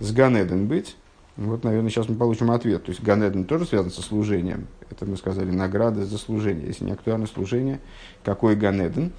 с 0.00 0.12
Ганеден 0.12 0.66
быть? 0.66 0.96
Вот, 1.36 1.62
наверное, 1.62 1.88
сейчас 1.90 2.08
мы 2.08 2.16
получим 2.16 2.50
ответ. 2.50 2.84
То 2.84 2.90
есть 2.90 3.02
Ганеден 3.02 3.44
тоже 3.44 3.64
связан 3.64 3.92
со 3.92 4.02
служением. 4.02 4.66
Это 4.90 5.06
мы 5.06 5.16
сказали, 5.16 5.50
награда 5.50 6.04
за 6.04 6.18
служение. 6.18 6.66
Если 6.66 6.84
не 6.84 6.92
актуально 6.92 7.26
служение, 7.26 7.80
какой 8.24 8.56
Ганеден? 8.56 9.12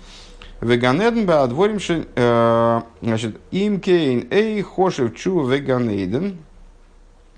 Веганеден 0.61 1.25
беадворим 1.25 1.77
э, 1.79 2.81
значит, 3.01 3.39
им 3.51 3.79
кейн 3.79 4.27
эй 4.29 4.61
хошев 4.61 5.15
чу 5.15 5.47
веганейден. 5.47 6.37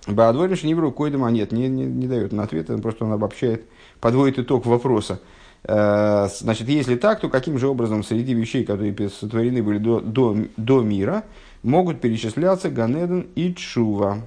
Беадворим 0.08 0.55
шнивру 0.55 0.91
койдем, 0.91 1.24
а 1.24 1.29
нет, 1.29 1.51
не, 1.51 1.67
не, 1.67 1.86
не 1.86 2.08
дает 2.08 2.31
на 2.31 2.43
ответ, 2.43 2.72
он 2.72 2.81
просто 2.81 3.05
он 3.05 3.12
обобщает, 3.12 3.63
подводит 4.00 4.39
итог 4.39 4.65
вопроса. 4.65 5.20
Э, 5.63 6.27
значит, 6.30 6.68
если 6.70 6.96
так, 6.96 7.20
то 7.20 7.30
каким 7.30 7.58
же 7.58 7.68
образом 7.68 8.03
среди 8.03 8.34
вещей, 8.34 8.63
которые 8.65 8.96
сотворены 9.10 9.62
были 9.62 9.77
до, 9.77 10.00
до, 10.00 10.36
до 10.58 10.82
мира, 10.82 11.24
могут 11.63 12.01
перечисляться 12.01 12.70
Ганеден 12.70 13.27
и 13.36 13.53
Чува? 13.53 14.20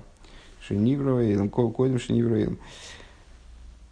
Шенивровейлом, 0.66 1.50
койдем 1.50 1.98
Шенивровейлом. 1.98 2.58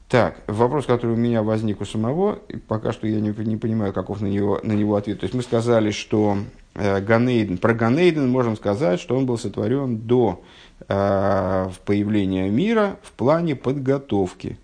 Так, 0.08 0.42
вопрос, 0.46 0.84
который 0.84 1.12
у 1.12 1.16
меня 1.16 1.42
возник 1.42 1.80
у 1.80 1.86
самого, 1.86 2.38
и 2.48 2.58
пока 2.58 2.92
что 2.92 3.06
я 3.06 3.18
не, 3.18 3.30
не 3.46 3.56
понимаю, 3.56 3.94
каков 3.94 4.20
на 4.20 4.26
него, 4.26 4.60
на 4.62 4.72
него 4.72 4.96
ответ. 4.96 5.20
То 5.20 5.24
есть 5.24 5.34
мы 5.34 5.42
сказали, 5.42 5.90
что 5.90 6.36
э, 6.74 7.00
Ганейден, 7.00 7.56
про 7.56 7.72
Ганейден 7.72 8.28
можем 8.28 8.56
сказать, 8.56 9.00
что 9.00 9.16
он 9.16 9.24
был 9.24 9.38
сотворен 9.38 9.96
до 9.96 10.42
э, 10.86 11.70
появления 11.86 12.50
мира 12.50 12.98
в 13.02 13.12
плане 13.12 13.56
подготовки. 13.56 14.58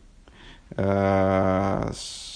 Э, 0.77 1.93
с, 1.95 2.28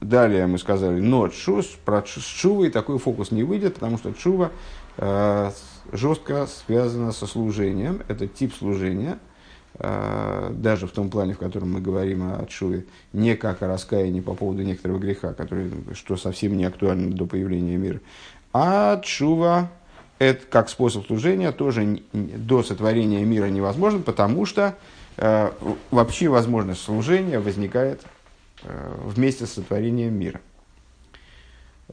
далее 0.00 0.46
мы 0.46 0.58
сказали, 0.58 1.00
но 1.00 1.28
чус, 1.28 1.66
про 1.84 2.02
чувой 2.02 2.70
такой 2.70 2.98
фокус 2.98 3.30
не 3.30 3.42
выйдет, 3.42 3.74
потому 3.74 3.98
что 3.98 4.12
чува 4.12 4.50
э, 4.96 5.50
жестко 5.92 6.46
связана 6.46 7.12
со 7.12 7.26
служением, 7.26 8.02
это 8.08 8.26
тип 8.26 8.54
служения– 8.54 9.18
Э, 9.82 10.50
даже 10.52 10.86
в 10.86 10.90
том 10.90 11.08
плане, 11.08 11.32
в 11.32 11.38
котором 11.38 11.72
мы 11.72 11.80
говорим 11.80 12.22
о 12.22 12.46
Шуве, 12.48 12.84
не 13.14 13.34
как 13.34 13.62
о 13.62 13.68
раскаянии 13.68 14.20
по 14.20 14.34
поводу 14.34 14.62
некоторого 14.62 14.98
греха, 14.98 15.32
который, 15.32 15.70
что 15.94 16.16
совсем 16.16 16.56
не 16.56 16.64
актуально 16.64 17.14
до 17.14 17.24
появления 17.24 17.76
мира, 17.76 18.00
а 18.52 19.00
Шува 19.02 19.70
это 20.18 20.44
как 20.46 20.68
способ 20.68 21.06
служения 21.06 21.50
тоже 21.50 22.02
до 22.12 22.62
сотворения 22.62 23.24
мира 23.24 23.46
невозможно, 23.46 24.00
потому 24.00 24.44
что 24.44 24.74
э, 25.16 25.50
вообще 25.90 26.28
возможность 26.28 26.82
служения 26.82 27.38
возникает 27.38 28.02
вместе 28.62 29.46
с 29.46 29.52
сотворением 29.52 30.14
мира. 30.14 30.40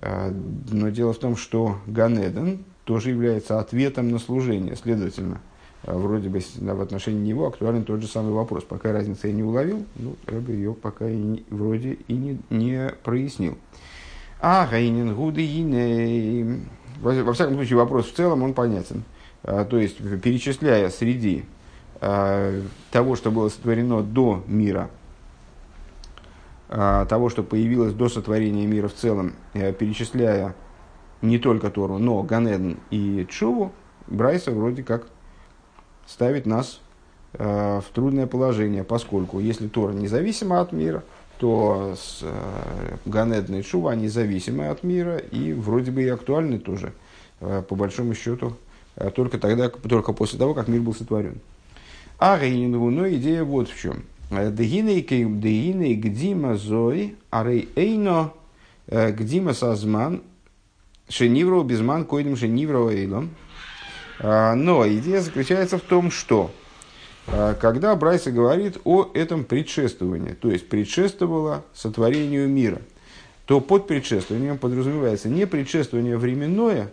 Э, 0.01 0.31
но 0.69 0.89
дело 0.89 1.13
в 1.13 1.19
том, 1.19 1.37
что 1.37 1.77
Ганеден 1.87 2.65
тоже 2.83 3.09
является 3.09 3.59
ответом 3.59 4.09
на 4.09 4.19
служение, 4.19 4.75
следовательно– 4.75 5.41
а 5.83 5.97
вроде 5.97 6.27
бы 6.27 6.39
в 6.39 6.81
отношении 6.81 7.29
него 7.29 7.47
актуален 7.47 7.83
тот 7.83 8.01
же 8.01 8.07
самый 8.07 8.33
вопрос. 8.33 8.63
Пока 8.63 8.91
разницы 8.91 9.27
я 9.27 9.33
не 9.33 9.43
уловил, 9.43 9.85
ну, 9.95 10.15
я 10.29 10.39
бы 10.39 10.51
ее 10.51 10.73
пока 10.73 11.07
и 11.07 11.15
не, 11.15 11.45
вроде 11.49 11.93
и 12.07 12.13
не, 12.13 12.39
не 12.49 12.91
прояснил. 13.03 13.57
А 14.41 14.67
Гайнин 14.67 15.15
Гуды 15.15 16.61
во, 16.99 17.33
всяком 17.33 17.55
случае, 17.55 17.77
вопрос 17.77 18.07
в 18.07 18.13
целом 18.13 18.43
он 18.43 18.53
понятен. 18.53 19.03
То 19.43 19.77
есть, 19.77 19.97
перечисляя 20.21 20.89
среди 20.89 21.45
того, 21.99 23.15
что 23.15 23.31
было 23.31 23.49
сотворено 23.49 24.01
до 24.03 24.43
мира, 24.47 24.89
того, 26.67 27.29
что 27.29 27.43
появилось 27.43 27.93
до 27.93 28.09
сотворения 28.09 28.65
мира 28.65 28.87
в 28.89 28.93
целом, 28.93 29.33
а, 29.53 29.71
перечисляя 29.71 30.53
не 31.21 31.37
только 31.37 31.69
Тору, 31.69 31.97
но 31.97 32.21
Ганеден 32.23 32.77
и 32.91 33.25
Чуву, 33.29 33.71
Брайса 34.07 34.51
вроде 34.51 34.83
как 34.83 35.07
ставит 36.05 36.45
нас 36.45 36.79
э, 37.33 37.81
в 37.81 37.93
трудное 37.93 38.27
положение, 38.27 38.83
поскольку 38.83 39.39
если 39.39 39.67
Тора 39.67 39.91
независима 39.93 40.61
от 40.61 40.71
мира, 40.71 41.03
то 41.39 41.93
с, 41.95 42.19
э, 42.23 42.97
Ганедна 43.05 43.57
и 43.57 43.61
Шува, 43.61 43.91
они 43.91 44.07
зависимы 44.07 44.67
от 44.67 44.83
мира 44.83 45.17
и 45.17 45.53
вроде 45.53 45.91
бы 45.91 46.03
и 46.03 46.07
актуальны 46.07 46.59
тоже, 46.59 46.93
э, 47.41 47.63
по 47.67 47.75
большому 47.75 48.13
счету, 48.15 48.55
э, 48.95 49.11
только 49.11 49.37
тогда, 49.37 49.69
только 49.69 50.13
после 50.13 50.39
того, 50.39 50.53
как 50.53 50.67
мир 50.67 50.81
был 50.81 50.95
сотворен. 50.95 51.39
А 52.19 52.37
но 52.37 53.09
идея 53.09 53.43
вот 53.43 53.69
в 53.69 53.79
чем. 53.79 54.03
Дегиней 54.29 55.95
гдима 55.95 56.57
зой, 56.57 57.15
арей 57.29 57.69
эйно 57.75 58.33
гдима 58.87 59.53
сазман, 59.53 60.21
шенивро 61.07 61.63
безман 61.63 62.03
койдем 62.03 62.35
шенивро 62.35 62.89
эйлом. 62.89 63.29
Но 64.19 64.85
идея 64.87 65.21
заключается 65.21 65.77
в 65.77 65.81
том, 65.81 66.11
что 66.11 66.51
когда 67.25 67.95
Брайса 67.95 68.31
говорит 68.31 68.79
о 68.83 69.09
этом 69.13 69.45
предшествовании, 69.45 70.33
то 70.33 70.49
есть 70.49 70.67
предшествовало 70.67 71.63
сотворению 71.73 72.49
мира, 72.49 72.81
то 73.45 73.61
под 73.61 73.87
предшествованием 73.87 74.57
подразумевается 74.57 75.29
не 75.29 75.47
предшествование 75.47 76.17
временное, 76.17 76.89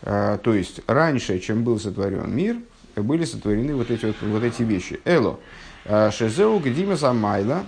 то 0.00 0.40
есть 0.54 0.80
раньше, 0.86 1.38
чем 1.40 1.64
был 1.64 1.78
сотворен 1.78 2.34
мир, 2.34 2.56
были 2.96 3.24
сотворены 3.24 3.74
вот 3.74 3.90
эти, 3.90 4.06
вот, 4.06 4.16
вот 4.22 4.42
эти 4.42 4.62
вещи. 4.62 5.00
Эло, 5.04 5.32
Э, 5.32 5.63
Шезеу 5.86 6.58
Гдима 6.60 6.96
Замайла, 6.96 7.64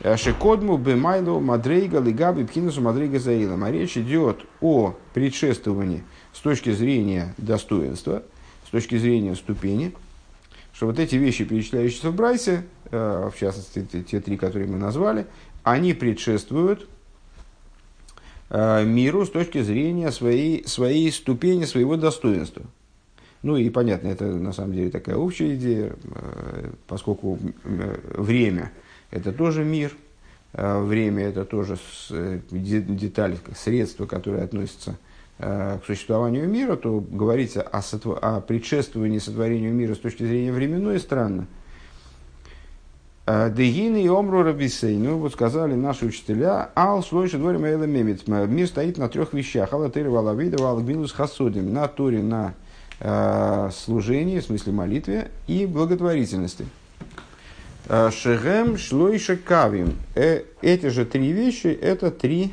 э, 0.00 0.16
Шекодму 0.16 0.76
Бемайлу 0.76 1.40
Мадрейга 1.40 1.98
Лигаби 2.00 2.44
Пхинусу 2.44 2.82
Мадрейга 2.82 3.18
Заилом. 3.18 3.64
А 3.64 3.70
речь 3.70 3.96
идет 3.96 4.44
о 4.60 4.94
предшествовании 5.14 6.04
с 6.32 6.40
точки 6.40 6.70
зрения 6.72 7.34
достоинства, 7.38 8.22
с 8.66 8.70
точки 8.70 8.98
зрения 8.98 9.34
ступени, 9.34 9.94
что 10.74 10.86
вот 10.86 10.98
эти 10.98 11.16
вещи, 11.16 11.44
перечисляющиеся 11.44 12.10
в 12.10 12.14
Брайсе, 12.14 12.66
э, 12.90 13.30
в 13.34 13.38
частности, 13.38 13.86
те 14.02 14.20
три, 14.20 14.36
которые 14.36 14.68
мы 14.68 14.76
назвали, 14.78 15.26
они 15.62 15.94
предшествуют 15.94 16.88
миру 18.50 19.26
с 19.26 19.30
точки 19.30 19.60
зрения 19.60 20.10
своей, 20.10 20.66
своей 20.66 21.12
ступени, 21.12 21.66
своего 21.66 21.96
достоинства. 21.96 22.62
Ну 23.48 23.56
и 23.56 23.70
понятно, 23.70 24.08
это 24.08 24.26
на 24.26 24.52
самом 24.52 24.74
деле 24.74 24.90
такая 24.90 25.16
общая 25.16 25.54
идея, 25.54 25.94
э, 26.04 26.70
поскольку 26.86 27.38
э, 27.64 27.98
время– 28.12 28.72
это 29.10 29.32
тоже 29.32 29.64
мир, 29.64 29.96
э, 30.52 30.82
время– 30.82 31.22
это 31.28 31.46
тоже 31.46 31.78
деталь, 32.50 33.38
средство, 33.56 34.04
которое 34.04 34.44
относится 34.44 34.98
к 35.38 35.80
существованию 35.86 36.46
мира, 36.46 36.76
то 36.76 37.00
говорить 37.00 37.56
о, 37.56 37.78
сотво- 37.78 38.18
о 38.18 38.40
предшествовании 38.42 39.18
сотворению 39.18 39.72
мира 39.72 39.94
с 39.94 39.98
точки 39.98 40.24
зрения 40.24 40.52
временной 40.52 40.98
странно. 40.98 41.46
Дегины 43.24 44.02
и 44.02 44.08
омру 44.08 44.42
рабисей. 44.42 44.98
Ну, 44.98 45.18
вот 45.18 45.32
сказали 45.32 45.74
наши 45.74 46.06
учителя, 46.06 46.70
ал 46.74 47.04
слойши 47.04 47.38
дворим 47.38 47.62
мемец. 47.62 48.26
Мир 48.26 48.66
стоит 48.66 48.98
на 48.98 49.08
трех 49.08 49.32
вещах. 49.32 49.72
Алла 49.72 49.88
валавида 49.94 50.60
валгмилус 50.60 51.12
хасудим. 51.12 51.72
На 51.72 51.86
туре, 51.86 52.20
на 52.20 52.54
Э, 52.58 52.67
служении, 53.00 54.40
в 54.40 54.44
смысле 54.44 54.72
молитве, 54.72 55.30
и 55.46 55.66
благотворительности. 55.66 56.66
Э, 57.88 58.10
Шегем, 58.10 58.76
шлойша, 58.76 59.36
кавим. 59.36 59.94
Э, 60.14 60.42
эти 60.62 60.86
же 60.86 61.04
три 61.06 61.32
вещи– 61.32 61.66
это 61.82 62.10
три 62.10 62.52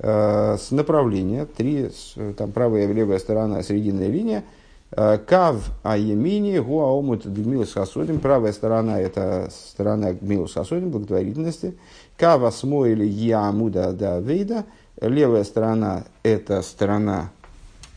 с 0.00 0.70
направления, 0.70 1.44
три, 1.44 1.90
там 2.36 2.52
правая 2.52 2.88
и 2.88 2.92
левая 2.92 3.18
сторона, 3.18 3.64
срединная 3.64 4.06
линия. 4.06 4.44
Кав 4.90 5.72
аемини, 5.82 6.58
гуаомут 6.60 7.26
гмилус 7.26 7.72
хасодим. 7.72 8.20
Правая 8.20 8.52
сторона– 8.52 9.00
это 9.02 9.50
сторона 9.50 10.12
гмилус 10.12 10.54
хасодим, 10.54 10.90
благотворительности. 10.90 11.74
Кав 12.16 12.44
асмо 12.44 12.86
или 12.86 13.04
ямуда 13.04 13.92
да 13.92 14.20
вейда. 14.20 14.66
Левая 15.00 15.42
сторона– 15.42 16.04
это 16.22 16.62
сторона 16.62 17.30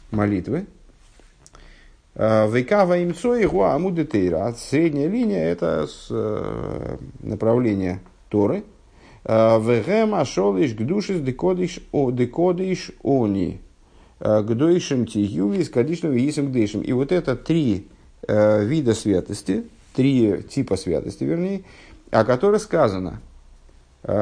молитвы, 0.10 0.66
Э, 2.16 2.50
Вейкава 2.50 3.04
имцо 3.04 3.36
и 3.36 3.46
гуа 3.46 3.74
амудетейра. 3.76 4.54
Средняя 4.58 5.08
линия– 5.08 5.44
это 5.46 5.88
э, 6.10 6.98
направление 7.20 8.02
Торы. 8.30 8.64
Э, 9.24 9.60
Вегем 9.60 10.16
ашолиш 10.16 10.74
гдушис 10.74 11.22
декодиш 11.22 11.80
они. 13.04 13.62
Гдойшим 14.20 15.08
тиювис 15.08 15.70
кадишным 15.70 16.12
висим 16.12 16.50
гдейшим. 16.52 16.82
И 16.82 16.92
вот 16.92 17.12
это 17.12 17.36
три 17.36 17.88
вида 18.28 18.94
святости, 18.94 19.64
три 19.96 20.44
типа 20.44 20.78
святости, 20.78 21.24
вернее, 21.24 21.64
о 22.12 22.24
которых 22.24 22.62
сказано 22.62 23.20
в 24.04 24.14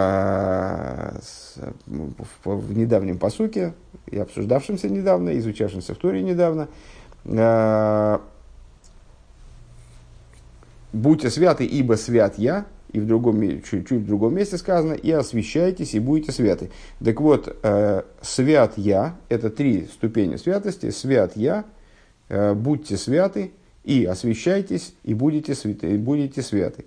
недавнем 2.78 3.18
посуке, 3.18 3.74
и 4.10 4.18
обсуждавшемся 4.18 4.88
недавно, 4.88 5.38
изучавшемся 5.38 5.94
в 5.96 5.98
Торе 5.98 6.22
недавно– 6.22 6.70
будьте 10.94 11.30
святы, 11.30 11.66
ибо 11.66 11.94
свят 11.96 12.38
я, 12.38 12.66
и 12.92 13.00
в 13.00 13.06
другом, 13.06 13.42
чуть, 13.62 13.88
чуть 13.88 14.02
в 14.02 14.06
другом 14.08 14.36
месте 14.36 14.58
сказано, 14.58 14.94
и 14.94 15.12
освящайтесь, 15.12 15.94
и 15.94 16.00
будете 16.00 16.32
святы. 16.32 16.72
Так 17.04 17.22
вот, 17.22 17.56
э, 17.62 18.02
свят 18.22 18.74
я, 18.78 19.16
это 19.30 19.50
три 19.50 19.86
ступени 19.86 20.38
святости, 20.38 20.90
свят 20.90 21.34
я, 21.36 21.66
э, 22.30 22.54
будьте 22.54 22.98
святы, 22.98 23.52
и 23.84 24.06
освящайтесь, 24.06 24.94
и 25.04 25.14
будете, 25.14 25.56
святы, 25.56 25.94
и 25.94 25.98
будете 25.98 26.42
святы. 26.42 26.86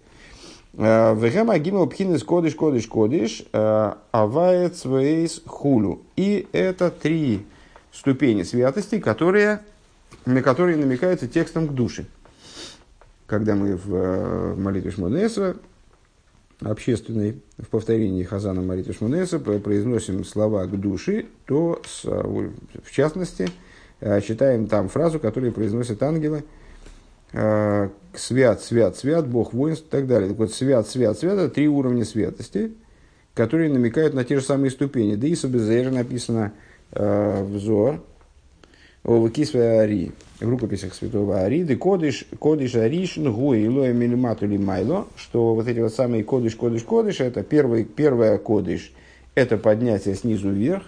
Вегем 0.75 1.51
агимел 1.51 1.87
пхинес 1.87 2.23
кодыш 2.23 2.55
кодыш 2.55 2.87
кодыш 2.87 3.45
авает 3.53 4.77
свейс 4.77 5.43
хулю. 5.45 6.03
И 6.17 6.49
это 6.53 6.91
три 6.91 7.45
ступени 7.93 8.43
святости, 8.43 8.99
которые 8.99 9.61
на 10.27 10.43
которые 10.43 10.77
намекается 10.77 11.27
текстом 11.27 11.69
к 11.69 11.73
душе. 11.73 12.05
Когда 13.27 13.55
мы 13.55 13.77
в 13.77 13.95
э, 13.95 14.55
молитве 14.55 14.91
Шмонеса, 14.91 15.57
общественной, 16.61 17.41
в 17.59 17.69
повторении 17.69 18.23
Хазана 18.23 18.63
молитвы 18.63 18.93
Шмонеса, 18.93 19.39
произносим 19.39 20.25
слова 20.25 20.67
к 20.67 20.79
душе, 20.79 21.27
то, 21.47 21.81
э, 22.05 22.49
в 22.85 22.91
частности, 22.91 23.49
э, 24.01 24.21
читаем 24.21 24.67
там 24.67 24.89
фразу, 24.89 25.19
которую 25.19 25.53
произносят 25.53 26.03
ангелы, 26.03 26.45
свят, 28.15 28.61
свят, 28.61 28.95
свят, 28.99 29.27
Бог 29.27 29.55
воинств 29.55 29.87
и 29.87 29.91
так 29.91 30.07
далее. 30.07 30.29
Так 30.29 30.37
вот, 30.37 30.53
свят, 30.53 30.87
свят, 30.87 31.19
свят– 31.19 31.33
это 31.39 31.49
три 31.49 31.67
уровня 31.67 32.05
святости, 32.05 32.75
которые 33.33 33.71
намекают 33.71 34.13
на 34.13 34.23
те 34.23 34.39
же 34.39 34.45
самые 34.45 34.71
ступени. 34.71 35.15
Да 35.15 35.27
и 35.27 35.35
Собезер 35.35 35.91
написано 35.91 36.53
э, 36.91 37.45
взор, 37.45 38.03
о 39.05 39.29
Кисве 39.29 39.81
Ари, 39.81 40.13
в 40.41 40.49
рукописях 40.49 40.95
святого 40.95 41.41
Ари, 41.41 41.65
да 41.65 41.75
кодыш, 41.77 42.25
кодыш 42.39 42.77
Аришн, 42.77 43.29
гу 43.31 43.55
и 43.55 43.67
лоя 43.67 43.93
милимату 43.93 44.47
ли 44.47 44.59
майло, 44.59 45.07
что 45.17 45.55
вот 45.55 45.67
эти 45.67 45.81
вот 45.81 45.93
самые 45.93 46.23
кодыш, 46.23 46.55
кодыш, 46.55 46.83
кодыш, 46.85 47.21
это 47.21 47.43
первый, 47.43 47.85
первое 47.85 48.39
кодыш, 48.39 48.93
это 49.35 49.57
поднятие 49.57 50.15
снизу 50.15 50.51
вверх, 50.51 50.85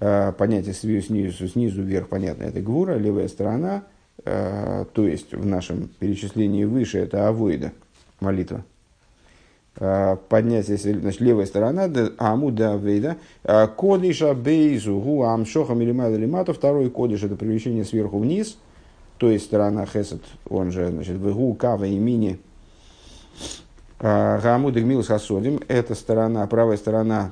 а, 0.00 0.32
поднятие 0.32 0.74
снизу, 0.74 1.48
снизу 1.48 1.82
вверх, 1.82 2.08
понятно, 2.08 2.44
это 2.44 2.60
гвура, 2.60 2.96
левая 2.96 3.28
сторона, 3.28 3.84
а, 4.24 4.84
то 4.84 5.06
есть 5.08 5.32
в 5.32 5.44
нашем 5.44 5.88
перечислении 5.98 6.64
выше 6.64 6.98
это 6.98 7.26
авойда, 7.26 7.72
молитва. 8.20 8.64
А, 9.76 10.16
поднятие, 10.28 10.76
значит, 10.76 11.20
левая 11.20 11.46
сторона, 11.46 11.90
амуда 12.18 12.76
вейда, 12.76 13.16
а, 13.42 13.66
кодиша 13.66 14.32
бейзу 14.32 15.00
гу 15.00 15.24
амшоха 15.24 15.74
милимайда 15.74 16.16
лимата, 16.16 16.52
второй 16.52 16.90
кодиш 16.90 17.24
это 17.24 17.34
привлечение 17.34 17.84
сверху 17.84 18.18
вниз, 18.20 18.56
то 19.18 19.28
есть 19.28 19.46
сторона 19.46 19.84
хесед, 19.84 20.22
он 20.48 20.70
же, 20.70 20.90
значит, 20.90 21.16
вегу 21.16 21.54
кава 21.54 21.86
мини, 21.86 22.38
Гамуда 23.98 24.80
Гмилус 24.80 25.08
Хасодим, 25.08 25.60
это 25.66 25.96
сторона, 25.96 26.46
правая 26.46 26.76
сторона, 26.76 27.30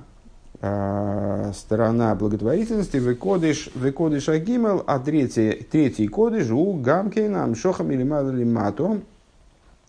сторона 0.59 2.15
благотворительности, 2.17 2.97
выкодыш, 2.97 3.71
выкодыш 3.75 4.29
агимел, 4.29 4.83
а 4.87 4.99
третий, 4.99 5.67
третий 5.71 6.09
кодыш 6.09 6.51
у 6.51 6.73
гамкейна 6.73 7.45
амшоха 7.45 7.85
милимайда 7.85 8.33
лимато, 8.33 9.01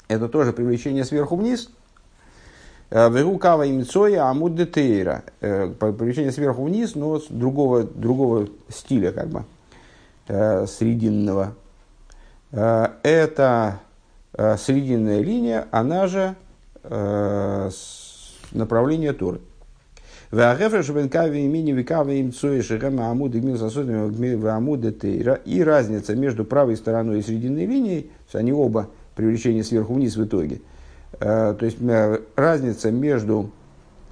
это 0.08 0.28
тоже 0.28 0.54
привлечение 0.54 1.04
сверху 1.04 1.36
вниз– 1.36 1.72
Э, 2.94 3.10
Верукава 3.10 3.68
имцоя 3.68 4.30
амуд 4.30 4.54
детейра. 4.54 5.24
Э, 5.42 5.68
привлечение 5.80 6.32
сверху 6.32 6.64
вниз, 6.64 6.94
но 6.94 7.20
с 7.20 7.26
другого, 7.28 7.82
другого 7.84 8.48
стиля, 8.70 9.12
как 9.12 9.30
бы, 9.30 9.46
э, 10.28 10.68
срединного. 10.68 11.56
Это 12.52 13.80
срединная 14.60 15.22
линия, 15.22 15.68
она 15.72 16.06
же 16.06 16.36
направление 18.52 19.14
Торы. 19.14 19.40
И 25.46 25.64
разница 25.64 26.16
между 26.16 26.46
правой 26.46 26.78
стороной 26.78 27.20
и 27.20 27.24
срединной 27.24 27.66
линией, 27.66 28.12
они 28.34 28.54
оба 28.54 28.88
привлечение 29.16 29.64
сверху 29.64 29.96
вниз 29.96 30.16
в 30.16 30.24
итоге– 30.24 30.62
то 31.24 31.60
есть 31.62 31.78
разница 32.36 32.92
между 32.92 33.52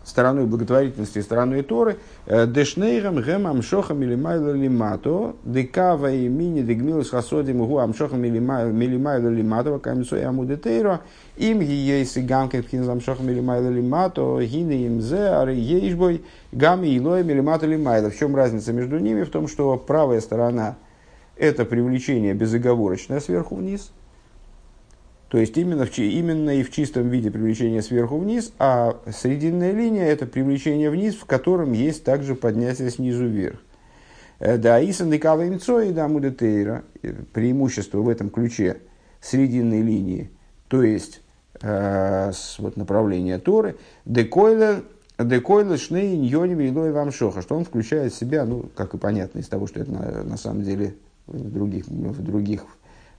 стороной 0.04 0.46
благотворительности, 0.46 1.20
стороной 1.20 1.62
Торы, 1.62 1.98
э, 2.26 2.48
дешнейгам 2.48 3.22
гэм 3.22 3.48
амшохам 3.48 4.00
милимайла 4.00 4.52
лимато, 4.52 5.36
декава 5.44 6.12
и 6.12 6.28
мини 6.28 6.62
дегмилус 6.62 7.10
хасодим 7.10 7.66
гу 7.66 7.78
амшохам 7.78 8.22
милимайла 8.22 9.30
лимато, 9.30 9.80
камисой 9.80 10.26
амудетейро, 10.26 11.02
им 11.38 11.60
гиейсы 11.60 12.22
гамкен 12.22 12.64
пхин 12.64 12.90
амшохам 12.90 13.28
милимайла 13.28 13.70
лимато, 13.70 14.40
гины 14.42 14.86
им 14.86 15.02
зе, 15.02 15.28
ары 15.28 15.54
ейшбой, 15.54 16.24
гами 16.52 16.88
илой 16.88 17.24
милимато 17.24 17.68
лимайла. 17.68 18.10
В 18.10 18.18
чем 18.18 18.36
разница 18.36 18.74
между 18.74 18.98
ними? 18.98 19.24
В 19.24 19.30
том, 19.30 19.48
что 19.48 19.78
правая 19.78 20.20
сторона– 20.22 20.78
это 21.38 21.64
привлечение 21.64 22.34
безоговорочное 22.34 23.20
сверху 23.20 23.56
вниз– 23.56 23.92
то 25.32 25.38
есть 25.38 25.58
именно, 25.58 25.86
в, 25.86 25.98
именно 25.98 26.50
и 26.50 26.62
в 26.62 26.72
чистом 26.72 27.08
виде 27.08 27.32
привлечение 27.32 27.82
сверху 27.82 28.18
вниз, 28.18 28.52
а 28.60 29.00
срединная 29.10 29.72
линия– 29.72 30.06
это 30.08 30.26
привлечение 30.26 30.90
вниз, 30.90 31.16
в 31.16 31.24
котором 31.24 31.72
есть 31.72 32.04
также 32.04 32.36
поднятие 32.36 32.90
снизу 32.90 33.28
вверх. 33.28 33.62
Э, 34.40 34.58
да, 34.58 34.84
Исан 34.84 35.10
Декава 35.10 35.48
Имцо 35.48 35.80
и 35.80 35.94
Дамуда 35.94 36.32
Тейра, 36.32 36.84
преимущество 37.32 38.00
в 38.00 38.10
этом 38.10 38.30
ключе 38.30 38.80
срединной 39.22 39.82
линии, 39.82 40.30
то 40.68 40.84
есть 40.84 41.22
э, 41.62 42.32
с, 42.34 42.60
вот, 42.60 42.76
направление 42.76 43.40
Торы, 43.40 43.78
Декойла 44.04 44.84
Декойла 45.18 45.78
Шней 45.78 46.18
Ньоним 46.18 46.60
Илой 46.60 46.92
Вам 46.92 47.14
Шоха, 47.14 47.42
что 47.42 47.56
он 47.56 47.64
включает 47.64 48.12
в 48.12 48.18
себя, 48.18 48.44
ну, 48.44 48.70
как 48.76 48.96
и 48.96 48.98
понятно 48.98 49.40
из 49.40 49.48
того, 49.48 49.66
что 49.66 49.80
это 49.80 49.92
на, 49.94 50.24
на 50.24 50.36
самом 50.36 50.64
деле 50.64 50.96
в 51.26 51.54
других, 51.54 51.88
в 51.88 52.22
других 52.22 52.66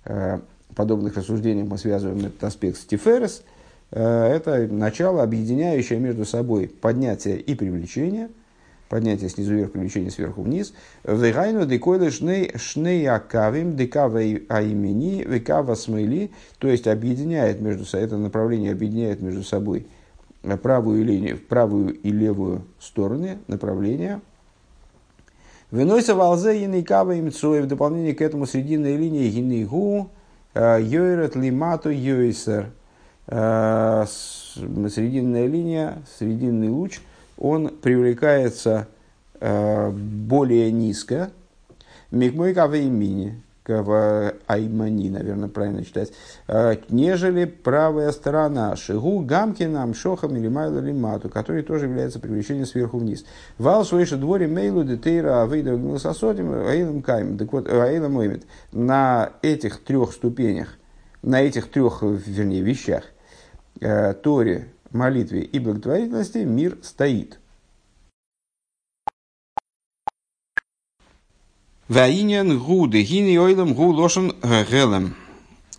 э, 0.04 0.40
подобных 0.74 1.16
рассуждениях 1.16 1.68
мы 1.68 1.78
связываем 1.78 2.26
этот 2.26 2.42
аспект 2.44 2.78
с 2.78 2.84
Тиферес, 2.84 3.42
э, 3.90 4.02
это 4.02 4.66
начало, 4.72 5.22
объединяющее 5.22 5.98
между 5.98 6.24
собой 6.24 6.68
поднятие 6.68 7.38
и 7.38 7.54
привлечение, 7.54 8.28
поднятие 8.88 9.30
снизу 9.30 9.54
вверх, 9.54 9.72
привлечение 9.72 10.10
сверху 10.10 10.42
вниз. 10.42 10.74
Вегайну 11.04 11.64
декойлы 11.64 12.10
шней 12.10 13.08
акавим 13.08 13.76
декава 13.76 14.18
аимени 14.18 15.24
векава 15.26 15.74
смыли, 15.74 16.30
то 16.58 16.68
есть 16.68 16.86
объединяет 16.86 17.60
между 17.60 17.84
собой, 17.84 18.06
это 18.06 18.16
направление 18.18 18.72
объединяет 18.72 19.20
между 19.20 19.42
собой 19.42 19.86
правую 20.62 21.04
линию, 21.04 21.38
правую 21.38 21.94
и 21.94 22.10
левую 22.10 22.62
стороны 22.80 23.38
направления. 23.46 24.20
Выносится 25.70 26.14
валзе 26.14 26.66
и 26.66 26.82
кава 26.82 27.18
имцой 27.18 27.62
в 27.62 27.66
дополнение 27.66 28.14
к 28.14 28.20
этому 28.20 28.44
срединной 28.44 28.96
линии 28.96 29.30
гинейгу 29.30 30.10
Йойрет 30.54 31.36
лимату 31.36 31.90
йойсер. 31.90 32.70
Э, 33.26 34.04
срединная 34.06 35.46
линия, 35.46 36.02
срединный 36.18 36.68
луч, 36.68 37.00
он 37.38 37.68
привлекается 37.68 38.88
э, 39.40 39.90
более 39.90 40.70
низко. 40.72 41.30
Мигмой 42.10 42.52
кавеймини 42.52 43.40
в 43.66 44.34
Аймани, 44.46 45.08
наверное, 45.08 45.48
правильно 45.48 45.84
читать, 45.84 46.12
э, 46.48 46.76
нежели 46.88 47.44
правая 47.44 48.10
сторона 48.12 48.74
Шигу 48.76 49.20
Гамкина 49.20 49.92
Шохам 49.94 50.36
или 50.36 50.48
Майло 50.48 50.80
Лимату, 50.80 51.28
который 51.28 51.62
тоже 51.62 51.86
является 51.86 52.18
привлечением 52.18 52.66
сверху 52.66 52.98
вниз. 52.98 53.24
Вал 53.58 53.84
свыше 53.84 54.16
дворе 54.16 54.48
Мейлу 54.48 54.84
Детейра 54.84 55.42
Авейда 55.42 55.76
Гнилсасотим 55.76 56.52
Аилам 56.52 57.02
Кайм. 57.02 57.38
Так 57.38 57.52
вот, 57.52 57.68
Аилам 57.68 58.16
Оймит. 58.16 58.44
На 58.72 59.32
этих 59.42 59.82
трех 59.84 60.12
ступенях, 60.12 60.78
на 61.22 61.42
этих 61.42 61.70
трех, 61.70 62.02
вернее, 62.02 62.62
вещах, 62.62 63.04
э, 63.80 64.14
Торе, 64.14 64.68
молитве 64.90 65.42
и 65.42 65.58
благотворительности 65.58 66.38
мир 66.38 66.78
стоит. 66.82 67.38
Ваинен 71.92 72.58
гуды 72.58 73.02
гини 73.02 73.36
ойлем 73.36 73.74
гу 73.74 73.92
лошен 73.92 74.32
гелем. 74.42 75.14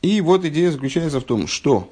И 0.03 0.21
вот 0.21 0.45
идея 0.45 0.69
заключается 0.69 1.19
в 1.19 1.23
том, 1.23 1.47
что 1.47 1.91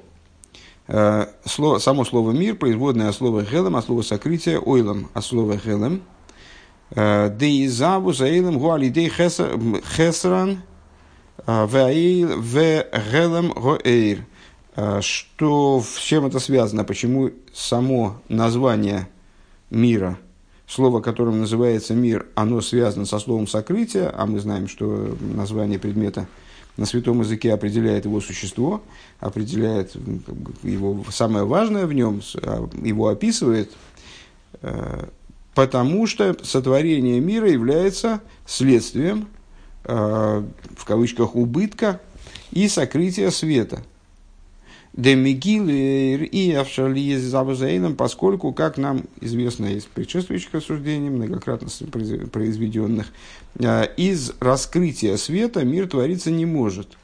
э, 0.86 1.26
слово, 1.44 1.78
само 1.78 2.04
слово 2.04 2.30
мир, 2.30 2.54
производное 2.54 3.08
от 3.08 3.16
слова 3.16 3.42
гелем, 3.42 3.74
от 3.74 3.84
слова 3.84 4.02
сокрытие, 4.02 4.60
ойлем, 4.60 5.08
от 5.12 5.24
слова 5.24 5.56
гелем. 5.56 6.02
Э, 6.90 7.34
Деизаву 7.36 8.12
заилем 8.12 8.60
гуалидей 8.60 9.08
хесран 9.08 10.62
э, 11.44 11.66
ваил 11.66 12.40
в 12.40 12.54
гелем 12.54 13.50
гоэйр. 13.50 14.24
Э, 14.76 15.00
что, 15.00 15.82
с 15.84 15.98
чем 15.98 16.26
это 16.26 16.38
связано? 16.38 16.84
Почему 16.84 17.32
само 17.52 18.22
название 18.28 19.08
мира– 19.68 20.16
слово, 20.72 21.00
которым 21.02 21.40
называется 21.40 21.94
мир, 21.94 22.26
оно 22.34 22.62
связано 22.62 23.04
со 23.04 23.18
словом 23.18 23.46
сокрытие, 23.46 24.08
а 24.08 24.24
мы 24.24 24.40
знаем, 24.40 24.68
что 24.68 25.16
название 25.20 25.78
предмета 25.78 26.26
на 26.78 26.86
святом 26.86 27.20
языке 27.20 27.52
определяет 27.52 28.06
его 28.06 28.22
существо, 28.22 28.82
определяет 29.20 29.94
его 30.62 31.04
самое 31.10 31.44
важное 31.44 31.84
в 31.86 31.92
нем, 31.92 32.22
а, 32.36 32.66
его 32.82 33.08
описывает, 33.08 33.70
э, 34.62 35.04
потому 35.54 36.06
что 36.06 36.34
сотворение 36.42 37.20
мира 37.20 37.50
является 37.50 38.22
следствием, 38.46 39.28
э, 39.84 40.42
в 40.74 40.84
кавычках, 40.86 41.36
убытка 41.36 42.00
и 42.50 42.66
сокрытия 42.66 43.30
света– 43.30 43.84
Демигил 44.94 45.68
и 45.70 46.52
Авшали 46.52 47.16
Забузаином, 47.16 47.96
поскольку, 47.96 48.52
как 48.52 48.76
нам 48.76 49.04
известно 49.22 49.66
из 49.66 49.84
предшествующих 49.84 50.52
рассуждений, 50.52 51.08
многократно 51.08 51.68
произведенных, 52.30 53.06
э, 53.58 53.86
из 53.96 54.32
раскрытия 54.38 55.16
света 55.16 55.64
мир 55.64 55.88
твориться 55.88 56.30
не 56.30 56.44
может. 56.44 56.98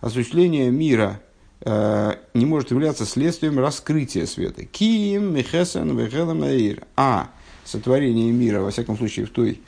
Осуществление 0.00 0.72
мира 0.72 1.20
э, 1.60 2.14
не 2.34 2.46
может 2.46 2.72
являться 2.72 3.06
следствием 3.06 3.60
раскрытия 3.60 4.26
света. 4.26 4.64
Киим, 4.64 5.34
Мехесен, 5.36 5.96
Вехелам 5.96 6.40
Наир. 6.40 6.82
А 6.96 7.30
сотворение 7.64 8.32
мира, 8.32 8.60
во 8.60 8.72
всяком 8.72 8.96
случае, 8.96 9.26
в 9.26 9.30
той 9.30 9.60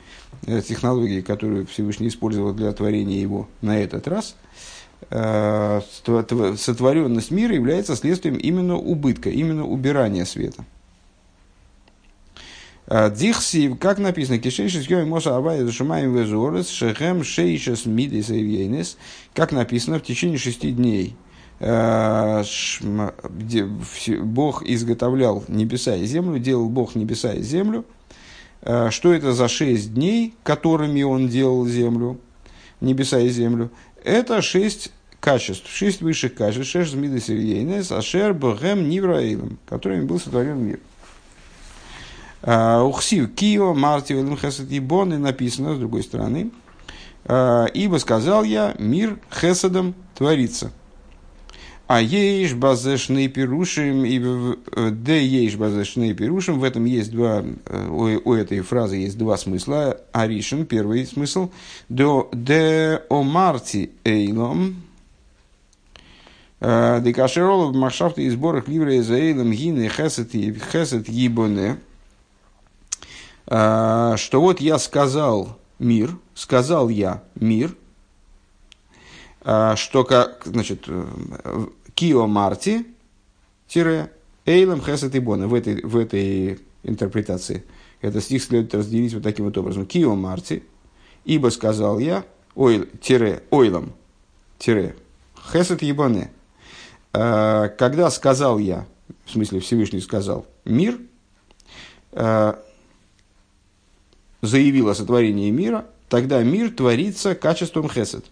э, 0.47 0.61
технологии, 0.61 1.21
которую 1.21 1.65
Всевышний 1.65 2.09
использовал 2.09 2.53
для 2.53 2.73
творения 2.73 3.21
его 3.21 3.47
на 3.61 3.79
этот 3.79 4.09
раз– 4.09 4.35
сотворенность 5.09 7.31
мира 7.31 7.55
является 7.55 7.95
следствием 7.95 8.35
именно 8.35 8.77
убытка, 8.77 9.29
именно 9.29 9.65
убирания 9.65 10.25
света. 10.25 10.65
Э, 12.93 13.09
Дихси, 13.09 13.73
как 13.79 13.99
написано, 13.99 14.37
кишейшис 14.37 14.89
йой 14.89 15.05
моса 15.05 15.37
авай 15.37 15.61
зашумаем 15.61 16.13
везорес, 16.13 16.69
шехем 16.69 17.23
шейшес 17.23 17.85
мидис 17.85 18.29
эвьейнес, 18.29 18.97
как 19.33 19.53
написано 19.53 19.99
в 19.99 20.03
течение 20.03 20.37
шести 20.37 20.71
дней. 20.71 21.15
Э, 21.61 22.43
Бог 24.21 24.63
изготовлял 24.63 25.43
небеса 25.47 25.95
и 25.95 26.05
землю, 26.05 26.37
делал 26.37 26.67
Бог 26.67 26.95
небеса 26.95 27.33
и 27.33 27.41
землю. 27.41 27.85
Что 28.61 29.11
это 29.11 29.33
за 29.33 29.47
шесть 29.47 29.95
дней, 29.95 30.35
которыми 30.43 31.01
он 31.01 31.29
делал 31.29 31.65
землю, 31.65 32.19
небеса 32.79 33.19
и 33.19 33.29
землю? 33.29 33.71
Это 34.03 34.41
шесть 34.41 34.91
качеств, 35.19 35.69
шесть 35.71 36.01
высших 36.01 36.33
качеств, 36.33 36.71
шесть 36.71 36.91
змидес 36.91 37.29
ильейнес, 37.29 37.91
ашер 37.91 38.33
богем 38.33 38.89
нивраилом, 38.89 39.59
которыми 39.67 40.05
был 40.05 40.19
сотворен 40.19 40.57
мир. 40.57 40.79
А, 42.41 42.83
Ухсив 42.83 43.33
кио 43.35 43.73
марти 43.73 44.13
велим 44.13 44.35
хесед 44.37 44.71
ибон, 44.71 45.13
и 45.13 45.17
написано 45.17 45.75
с 45.75 45.79
другой 45.79 46.03
стороны, 46.03 46.49
а, 47.25 47.65
ибо 47.65 47.97
сказал 47.97 48.43
я, 48.43 48.75
мир 48.79 49.19
хеседом 49.31 49.93
творится. 50.15 50.71
А 51.93 51.99
ейш 51.99 52.53
базешный 52.53 53.27
пирушим, 53.27 54.05
и 54.05 54.17
де 54.91 55.25
ейш 55.25 55.57
базешный 55.57 56.13
пирушим, 56.13 56.57
в 56.57 56.63
этом 56.63 56.85
есть 56.85 57.11
два, 57.11 57.43
э, 57.43 57.87
у, 57.89 58.29
у 58.29 58.33
этой 58.33 58.61
фразы 58.61 58.95
есть 58.95 59.17
два 59.17 59.35
смысла. 59.35 59.99
Аришин, 60.13 60.65
первый 60.65 61.05
смысл, 61.05 61.49
до 61.89 62.29
де 62.31 63.01
омарти 63.09 63.91
эйлом, 64.05 64.83
э, 66.61 67.01
Декашеролов 67.03 67.75
Махшафты 67.75 68.23
и 68.23 68.29
сборах 68.29 68.69
Ливра 68.69 68.97
Израилем 68.97 69.51
Гины 69.51 69.89
Хесет 69.89 70.31
Хесет 70.31 71.09
Гибоне, 71.09 71.77
э, 73.47 74.13
что 74.15 74.39
вот 74.39 74.61
я 74.61 74.79
сказал 74.79 75.59
мир, 75.77 76.17
сказал 76.35 76.87
я 76.87 77.21
мир, 77.35 77.75
что 79.43 80.03
как, 80.07 80.43
значит, 80.45 80.87
Кио 82.01 82.25
Марти, 82.25 82.87
тире, 83.67 84.11
Эйлем 84.47 84.81
Хесет 84.81 85.15
Ибона. 85.15 85.47
В 85.47 85.53
этой, 85.53 85.83
в 85.83 85.95
этой 85.95 86.57
интерпретации 86.81 87.63
этот 88.01 88.23
стих 88.23 88.41
следует 88.41 88.73
разделить 88.73 89.13
вот 89.13 89.21
таким 89.21 89.45
вот 89.45 89.55
образом. 89.55 89.85
Кио 89.85 90.15
Марти, 90.15 90.63
ибо 91.25 91.49
сказал 91.49 91.99
я, 91.99 92.25
ойл, 92.55 92.87
тире, 93.01 93.43
ойлом, 93.51 93.93
тире, 94.57 94.95
Хесет 95.53 95.83
Ибоне. 95.83 96.31
А, 97.13 97.67
когда 97.67 98.09
сказал 98.09 98.57
я, 98.57 98.87
в 99.25 99.31
смысле 99.31 99.59
Всевышний 99.59 100.01
сказал, 100.01 100.47
мир, 100.65 100.97
э, 102.13 102.53
заявил 104.41 104.89
о 104.89 104.95
сотворении 104.95 105.51
мира, 105.51 105.85
тогда 106.09 106.41
мир 106.41 106.71
творится 106.71 107.35
качеством 107.35 107.87
хесед. 107.87 108.25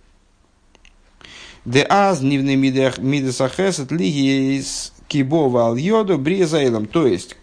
Де 1.69 1.86
аз 1.88 2.23
нивны 2.23 2.55
мидеса 2.55 3.47
хесед 3.47 3.91
лигиес 3.91 4.91
кибова 5.08 5.67
ал 5.67 5.75
йоду 5.75 6.17
бризаилом. 6.17 6.88
То 6.88 7.05
есть, 7.05 7.36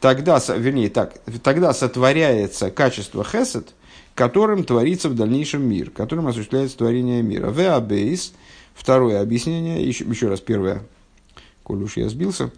тогда, 0.00 0.40
вернее, 0.56 0.90
так, 0.90 1.20
тогда 1.42 1.74
сотворяется 1.74 2.70
качество 2.70 3.24
хесед, 3.24 3.74
которым 4.14 4.62
творится 4.62 5.08
в 5.08 5.16
дальнейшем 5.16 5.68
мир, 5.68 5.90
которым 5.90 6.28
осуществляется 6.28 6.78
творение 6.78 7.20
мира. 7.20 7.50
Веабейс, 7.50 8.32
второе 8.76 9.20
объяснение, 9.20 9.84
еще, 9.84 10.04
еще 10.04 10.28
раз 10.28 10.38
первое, 10.40 10.84
коль 11.64 11.82
уж 11.82 11.96
я 11.96 12.08
сбился, 12.08 12.52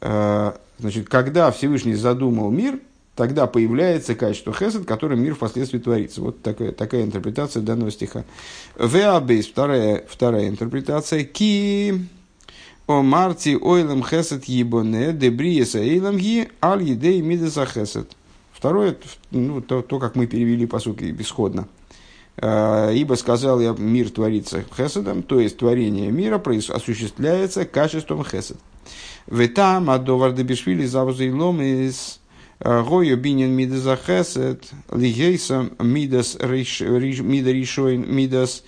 э, 0.00 0.52
значит, 0.78 1.08
когда 1.08 1.50
Всевышний 1.50 1.96
задумал 1.96 2.52
мир, 2.52 2.78
тогда 3.16 3.46
появляется 3.46 4.14
качество 4.14 4.52
хесед, 4.52 4.84
которым 4.84 5.22
мир 5.22 5.34
впоследствии 5.34 5.78
творится. 5.78 6.20
Вот 6.20 6.42
такая, 6.42 6.70
такая 6.72 7.02
интерпретация 7.02 7.62
данного 7.62 7.90
стиха. 7.90 8.24
Веабейс, 8.78 9.46
вторая, 9.46 10.04
вторая 10.08 10.48
интерпретация, 10.48 11.24
ки 11.24 12.06
о 12.86 13.02
марти 13.02 13.56
ойлем 13.60 14.04
хесед 14.04 14.44
ебоне 14.44 15.12
дебриеса 15.12 15.80
эйлем 15.80 16.18
ги 16.18 16.48
аль 16.62 16.84
едей 16.84 17.20
мидеса 17.22 17.66
хесед. 17.66 18.12
Второе, 18.52 18.96
ну, 19.32 19.60
то, 19.60 19.82
то, 19.82 19.98
как 19.98 20.14
мы 20.14 20.26
перевели 20.26 20.66
по 20.66 20.78
сути 20.78 21.14
исходно. 21.18 21.66
А, 22.38 22.90
Ибо 22.92 23.14
сказал 23.14 23.60
я, 23.60 23.74
мир 23.76 24.10
творится 24.10 24.64
хеседом, 24.76 25.22
то 25.22 25.40
есть 25.40 25.56
творение 25.58 26.10
мира 26.12 26.40
осуществляется 26.68 27.64
качеством 27.64 28.24
хесед. 28.24 28.58
Ветам 29.26 29.90
адовар 29.90 30.32
дебишвили 30.32 30.84
завзу 30.84 31.36
лом 31.36 31.60
из 31.60 32.20
а, 32.20 32.25
гою 32.60 33.16
бинин 33.16 33.50
мидаса 33.50 33.96
хесед 33.96 34.70
лигейса 34.92 35.70
мидас 35.78 36.36
мида 36.40 37.52
ришоин 37.52 38.14
мидас 38.14 38.64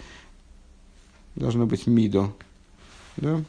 должно 1.37 1.66
быть 1.66 1.87
мидо, 1.87 2.33
да? 3.16 3.42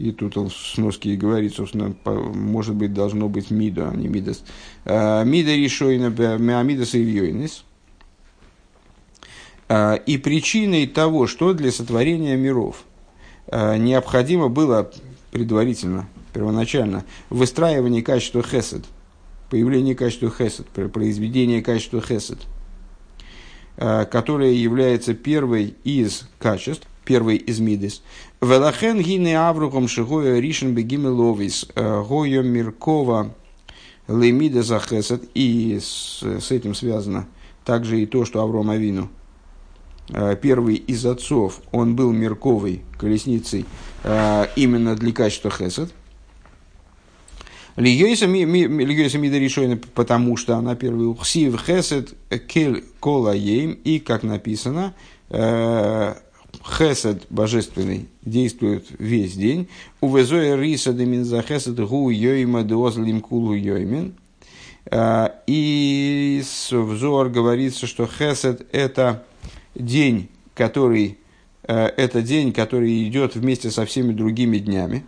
И 0.00 0.12
тут 0.12 0.38
он 0.38 0.48
в 0.48 0.56
сноске 0.56 1.10
и 1.10 1.16
говорит, 1.16 1.54
собственно, 1.54 1.94
может 2.06 2.74
быть, 2.74 2.94
должно 2.94 3.28
быть 3.28 3.50
мида, 3.50 3.90
а 3.90 3.94
не 3.94 4.08
мидас. 4.08 4.42
А, 4.86 5.22
мида 5.24 5.54
решойна 5.54 6.08
миамидас 6.08 6.94
и 6.94 7.02
ильёйнис. 7.02 7.64
А, 9.68 9.96
и 9.96 10.16
причиной 10.16 10.86
того, 10.86 11.26
что 11.26 11.52
для 11.52 11.70
сотворения 11.70 12.36
миров 12.36 12.84
а, 13.46 13.76
необходимо 13.76 14.48
было 14.48 14.90
предварительно, 15.32 16.08
первоначально, 16.32 17.04
выстраивание 17.28 18.02
качества 18.02 18.42
хесед, 18.42 18.84
появление 19.50 19.94
качества 19.94 20.30
хесед, 20.30 20.66
произведение 20.68 21.62
качества 21.62 22.00
хесед, 22.00 22.38
которое 23.76 24.52
является 24.52 25.14
первой 25.14 25.74
из 25.84 26.28
качеств, 26.38 26.86
первый 27.04 27.38
из 27.38 27.58
Мидис. 27.58 28.02
Велахен 28.40 29.00
гине 29.02 29.36
аврухом 29.36 29.88
шигоя 29.88 30.38
ришен 30.38 30.74
бегимеловис 30.74 31.66
э, 31.74 32.02
гойо 32.08 32.42
миркова 32.42 33.34
лемида 34.06 34.62
захесет. 34.62 35.28
И 35.34 35.78
с, 35.80 36.22
с 36.22 36.50
этим 36.50 36.74
связано 36.74 37.26
также 37.64 38.00
и 38.00 38.06
то, 38.06 38.24
что 38.24 38.42
Авром 38.42 38.70
Авину, 38.70 39.10
э, 40.10 40.36
первый 40.40 40.76
из 40.76 41.04
отцов, 41.04 41.60
он 41.72 41.96
был 41.96 42.12
мирковой 42.12 42.82
колесницей 42.96 43.66
э, 44.04 44.46
именно 44.56 44.94
для 44.94 45.12
качества 45.12 45.50
хесед. 45.50 45.92
Льёйса 47.80 48.26
мида 48.26 49.38
решойна, 49.38 49.78
потому 49.94 50.36
что 50.36 50.56
она 50.56 50.74
первый 50.74 51.06
ухсив 51.06 51.60
хесед 51.60 52.14
кель 52.46 52.84
кола 53.00 53.34
ейм, 53.34 53.72
и, 53.72 53.98
как 53.98 54.22
написано, 54.22 54.94
хесед 55.30 57.26
божественный 57.30 58.08
действует 58.22 58.86
весь 58.98 59.34
день. 59.34 59.68
У 60.00 60.14
везоя 60.14 60.56
риса 60.56 60.92
демин 60.92 61.24
за 61.24 61.42
хесед 61.42 61.80
гу 61.80 62.10
йойма 62.10 62.64
деозлим 62.64 63.20
кулу 63.20 63.54
йоймин. 63.54 64.14
А, 64.92 65.34
и 65.46 66.42
в 66.70 66.96
Зор 66.96 67.28
говорится, 67.28 67.86
что 67.86 68.06
хесед 68.06 68.66
это 68.72 69.24
день, 69.74 70.28
который 70.54 71.18
э, 71.64 71.86
это 71.96 72.22
день, 72.22 72.52
который 72.52 73.06
идет 73.06 73.36
вместе 73.36 73.70
со 73.70 73.84
всеми 73.84 74.12
другими 74.12 74.58
днями. 74.58 75.04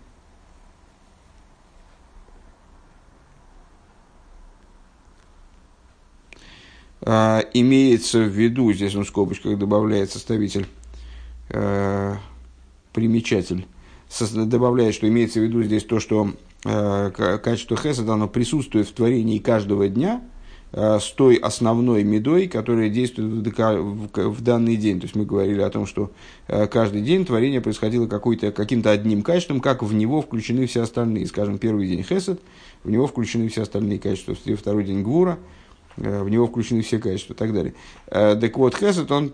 Имеется 7.05 8.21
в 8.21 8.29
виду, 8.29 8.73
здесь 8.73 8.95
он 8.95 9.05
в 9.05 9.09
скобочках 9.09 9.59
добавляет 9.59 10.13
составитель, 10.13 10.67
э, 11.49 12.15
примечатель, 12.93 13.67
добавляет, 14.35 14.95
что 14.95 15.09
имеется 15.09 15.41
в 15.41 15.43
виду 15.43 15.63
здесь 15.63 15.85
то, 15.85 15.99
что 15.99 16.33
э, 16.65 17.39
качество 17.43 17.77
хесед, 17.77 18.09
оно 18.09 18.29
присутствует 18.29 18.87
в 18.87 18.93
творении 18.93 19.39
каждого 19.39 19.89
дня 19.89 20.23
э, 20.71 21.01
с 21.01 21.11
той 21.11 21.37
основной 21.37 22.05
медой, 22.05 22.47
которая 22.47 22.89
действует 22.89 23.49
в, 23.49 24.43
данный 24.43 24.77
день. 24.77 25.01
То 25.01 25.07
есть 25.07 25.17
мы 25.17 25.25
говорили 25.25 25.61
о 25.61 25.71
том, 25.71 25.87
что 25.87 26.13
каждый 26.47 27.03
день 27.03 27.25
творение 27.25 27.61
происходило 27.61 28.07
каким-то 28.07 28.93
одним 28.93 29.23
качеством, 29.23 29.61
как 29.61 29.83
в 29.83 29.93
него 29.93 30.23
включены 30.23 30.67
все 30.67 30.83
остальные. 30.83 31.27
Скажем, 31.27 31.59
первый 31.59 31.89
день 31.89 32.05
хесед, 32.05 32.41
в 32.85 32.91
него 32.91 33.09
включены 33.09 33.49
все 33.49 33.63
остальные 33.63 33.99
качества, 33.99 34.37
второй 34.57 34.85
день 34.85 35.03
гвура, 35.03 35.41
в 35.97 36.29
него 36.29 36.47
включены 36.47 36.83
все 36.83 36.99
качества 36.99 37.35
и 37.35 37.37
так 37.37 37.53
далее. 37.53 37.75
Э, 38.09 38.37
так 38.41 38.57
вот, 38.57 38.77
хесед, 38.77 39.11
он 39.11 39.33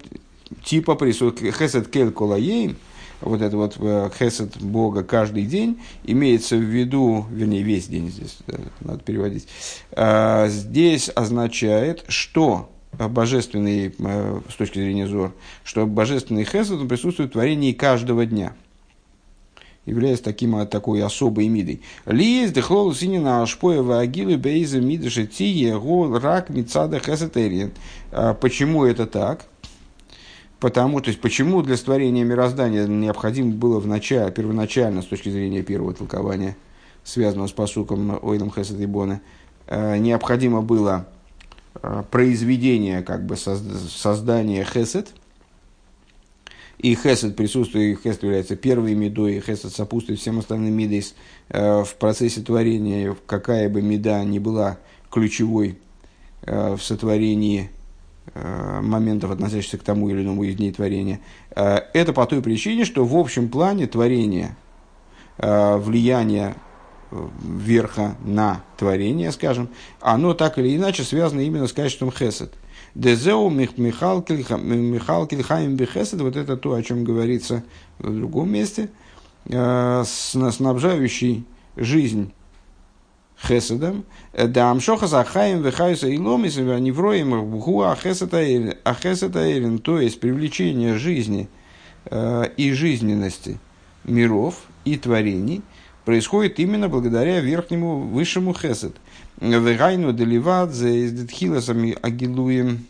типа 0.64 0.94
присутствует 0.94 1.54
хесед 1.54 1.88
кель 1.88 2.10
колаейм, 2.10 2.76
вот 3.20 3.42
это 3.42 3.56
вот 3.56 3.76
э, 3.78 4.10
хесед 4.18 4.56
Бога 4.60 5.02
каждый 5.02 5.44
день, 5.44 5.80
имеется 6.04 6.56
в 6.56 6.62
виду, 6.62 7.26
вернее, 7.30 7.62
весь 7.62 7.88
день 7.88 8.10
здесь 8.10 8.38
надо 8.80 9.00
переводить, 9.00 9.48
здесь 10.48 11.10
означает, 11.14 12.04
что 12.08 12.70
божественный, 12.92 13.94
э, 13.98 14.40
с 14.48 14.54
точки 14.54 14.78
зрения 14.78 15.06
Зор, 15.06 15.32
что 15.62 15.86
божественный 15.86 16.44
хесед 16.44 16.72
он 16.72 16.88
присутствует 16.88 17.30
в 17.30 17.32
творении 17.32 17.72
каждого 17.72 18.26
дня 18.26 18.54
являясь 19.88 20.20
таким, 20.20 20.56
а, 20.56 20.66
такой 20.66 21.02
особой 21.02 21.48
мидой. 21.48 21.82
Лиес 22.06 22.52
дехлол 22.52 22.94
синина 22.94 23.42
ашпоя 23.42 23.82
ваагилы 23.82 24.36
бейза 24.36 24.80
мидаши 24.80 25.26
тие 25.26 25.76
рак 26.18 26.50
мицада 26.50 27.00
хесетериен. 27.00 27.72
А, 28.12 28.34
почему 28.34 28.84
это 28.84 29.06
так? 29.06 29.46
Потому, 30.60 31.00
то 31.00 31.08
есть, 31.08 31.20
почему 31.20 31.62
для 31.62 31.76
створения 31.76 32.24
мироздания 32.24 32.86
необходимо 32.86 33.52
было 33.52 33.78
в 33.78 33.86
начале, 33.86 34.32
первоначально, 34.32 35.02
с 35.02 35.06
точки 35.06 35.28
зрения 35.28 35.62
первого 35.62 35.94
толкования, 35.94 36.56
связанного 37.04 37.46
с 37.46 37.52
посуком 37.52 38.18
Ойлом 38.22 38.50
Хесед 38.50 38.80
и 38.80 38.86
Бона, 38.86 39.20
э, 39.66 39.98
необходимо 39.98 40.60
было 40.62 41.06
э, 41.80 42.02
произведение, 42.10 43.02
как 43.02 43.24
бы 43.24 43.36
создание 43.36 44.64
Хесед, 44.64 45.08
и 46.78 46.94
Хесед 46.94 47.36
присутствует, 47.36 47.98
и 47.98 48.02
Хесед 48.02 48.22
является 48.22 48.56
первой 48.56 48.94
медой, 48.94 49.36
и 49.36 49.40
Хесед 49.40 49.72
сопутствует 49.72 50.20
всем 50.20 50.38
остальным 50.38 50.74
медой 50.74 51.04
э, 51.48 51.84
в 51.84 51.94
процессе 51.96 52.40
творения, 52.40 53.16
какая 53.26 53.68
бы 53.68 53.82
меда 53.82 54.22
ни 54.24 54.38
была 54.38 54.78
ключевой 55.10 55.78
в 56.46 56.78
сотворении 56.78 57.70
Э, 58.34 58.80
моментов, 58.82 59.30
относящихся 59.30 59.78
к 59.78 59.82
тому 59.82 60.08
или 60.10 60.22
иному 60.22 60.44
из 60.44 60.56
дней 60.56 60.70
творения. 60.70 61.20
Э, 61.56 61.80
это 61.94 62.12
по 62.12 62.26
той 62.26 62.42
причине, 62.42 62.84
что 62.84 63.04
в 63.04 63.16
общем 63.16 63.48
плане 63.48 63.86
творение, 63.86 64.54
э, 65.38 65.76
влияние 65.76 66.54
верха 67.10 68.16
на 68.24 68.62
творение, 68.76 69.32
скажем, 69.32 69.70
оно 70.00 70.34
так 70.34 70.58
или 70.58 70.76
иначе 70.76 71.04
связано 71.04 71.40
именно 71.40 71.66
с 71.66 71.72
качеством 71.72 72.12
хесед. 72.12 72.52
Дезеу 72.94 73.50
Михал 73.50 74.22
Кильхаим 74.22 75.76
Бехесед, 75.76 76.20
вот 76.20 76.36
это 76.36 76.56
то, 76.56 76.74
о 76.74 76.82
чем 76.82 77.04
говорится 77.04 77.64
в 77.98 78.14
другом 78.14 78.50
месте, 78.50 78.90
снабжающий 79.46 81.44
жизнь 81.76 82.32
хеседом, 83.40 84.04
да 84.32 84.70
амшоха 84.70 85.06
захаем 85.06 85.62
вехайса 85.62 86.08
и 86.08 86.18
ломис 86.18 86.56
невроем 86.56 87.58
гуа 87.58 87.92
ахесета 87.92 89.78
то 89.78 90.00
есть 90.00 90.20
привлечение 90.20 90.98
жизни 90.98 91.48
э, 92.06 92.44
и 92.56 92.72
жизненности 92.72 93.60
миров 94.04 94.56
и 94.84 94.96
творений 94.96 95.62
происходит 96.08 96.58
именно 96.58 96.88
благодаря 96.88 97.40
верхнему 97.40 97.98
высшему 97.98 98.54
хесед. 98.54 98.96
Вегайну 99.42 100.14
деливадзе 100.14 101.04
из 101.04 101.12
детхиласами 101.12 101.98
агилуем 102.00 102.86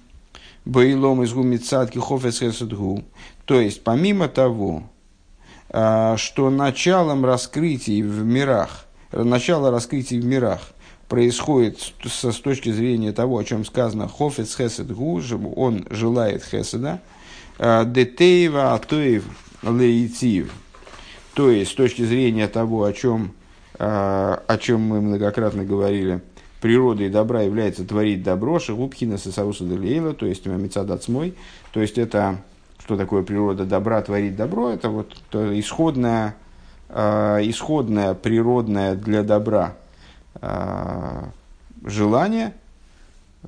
бейлом 0.64 1.24
из 1.24 1.32
гумицатки 1.32 1.98
хофес 1.98 2.38
хесед 2.38 2.72
гу. 2.72 3.02
То 3.44 3.60
есть, 3.60 3.82
помимо 3.82 4.28
того, 4.28 4.84
э, 5.70 6.14
что 6.16 6.48
началом 6.48 7.24
раскрытий 7.24 8.02
в 8.02 8.24
мирах 8.24 8.86
начало 9.10 9.72
раскрытия 9.72 10.20
в 10.20 10.24
мирах 10.24 10.70
происходит 11.08 11.80
с, 12.04 12.22
с 12.22 12.36
точки 12.36 12.70
зрения 12.70 13.10
того, 13.10 13.38
о 13.38 13.42
чем 13.42 13.64
сказано 13.64 14.06
«Хофец 14.06 14.56
хесед 14.56 14.94
гу», 14.94 15.20
он 15.56 15.88
желает 15.90 16.44
хеседа, 16.44 17.00
э, 17.58 17.82
«Детеева 17.84 18.74
атоев 18.74 19.24
лейтив», 19.64 20.52
то 21.38 21.52
есть 21.52 21.70
с 21.70 21.74
точки 21.74 22.02
зрения 22.02 22.48
того, 22.48 22.82
о 22.82 22.92
чем, 22.92 23.30
э, 23.78 23.84
о 23.84 24.58
чем 24.58 24.80
мы 24.80 25.00
многократно 25.00 25.62
говорили, 25.62 26.20
природой 26.60 27.10
добра 27.10 27.42
является 27.42 27.84
творить 27.84 28.24
добро, 28.24 28.58
шагубхина 28.58 29.18
сосауса 29.18 29.62
делейла, 29.62 30.14
то 30.14 30.26
есть 30.26 30.46
мецадацмой, 30.46 31.36
то 31.70 31.80
есть 31.80 31.96
это 31.96 32.42
что 32.80 32.96
такое 32.96 33.22
природа 33.22 33.66
добра, 33.66 34.02
творить 34.02 34.34
добро, 34.34 34.70
это 34.70 34.88
вот 34.88 35.14
то 35.30 35.56
исходная, 35.56 36.34
э, 36.88 37.38
исходная 37.42 38.14
природная 38.14 38.96
для 38.96 39.22
добра 39.22 39.76
э, 40.42 41.22
желание, 41.84 42.52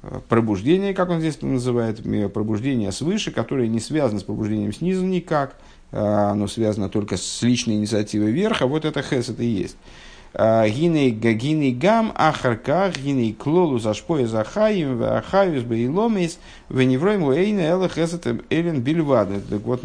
э, 0.00 0.20
пробуждение, 0.29 0.94
как 0.94 1.11
он 1.11 1.18
здесь 1.18 1.42
называет, 1.42 2.05
пробуждение 2.33 2.92
свыше, 2.92 3.33
которое 3.33 3.66
не 3.66 3.81
связано 3.81 4.20
с 4.20 4.22
пробуждением 4.22 4.72
снизу 4.72 5.05
никак, 5.05 5.57
оно 5.92 6.46
связано 6.46 6.88
только 6.88 7.16
с 7.16 7.42
личной 7.42 7.74
инициативой 7.74 8.31
верха, 8.31 8.66
вот 8.66 8.85
это 8.85 9.03
хес 9.03 9.29
это 9.29 9.42
и 9.42 9.46
есть. 9.46 9.76
Э, 10.33 10.68
гиней 10.68 11.11
гагиней 11.11 11.72
гам 11.72 12.12
ахарках 12.14 12.96
гиней 12.96 13.33
клолу 13.33 13.81
зашпоя 13.81 14.26
захаим 14.26 15.03
ахаюс 15.03 15.64
бейломис 15.64 16.38
веневройму 16.68 17.33
эйна 17.33 17.62
эла 17.62 17.88
хесет 17.88 18.26
элен 18.48 18.81
бильвад. 18.81 19.29
Так 19.48 19.62
вот, 19.62 19.83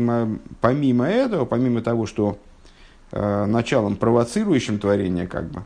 помимо 0.62 1.08
этого, 1.08 1.46
помимо 1.46 1.82
того, 1.82 2.06
что 2.06 2.38
э, 3.12 3.46
началом 3.46 3.96
провоцирующим 3.96 4.78
творение 4.78 5.26
как 5.26 5.50
бы 5.50 5.63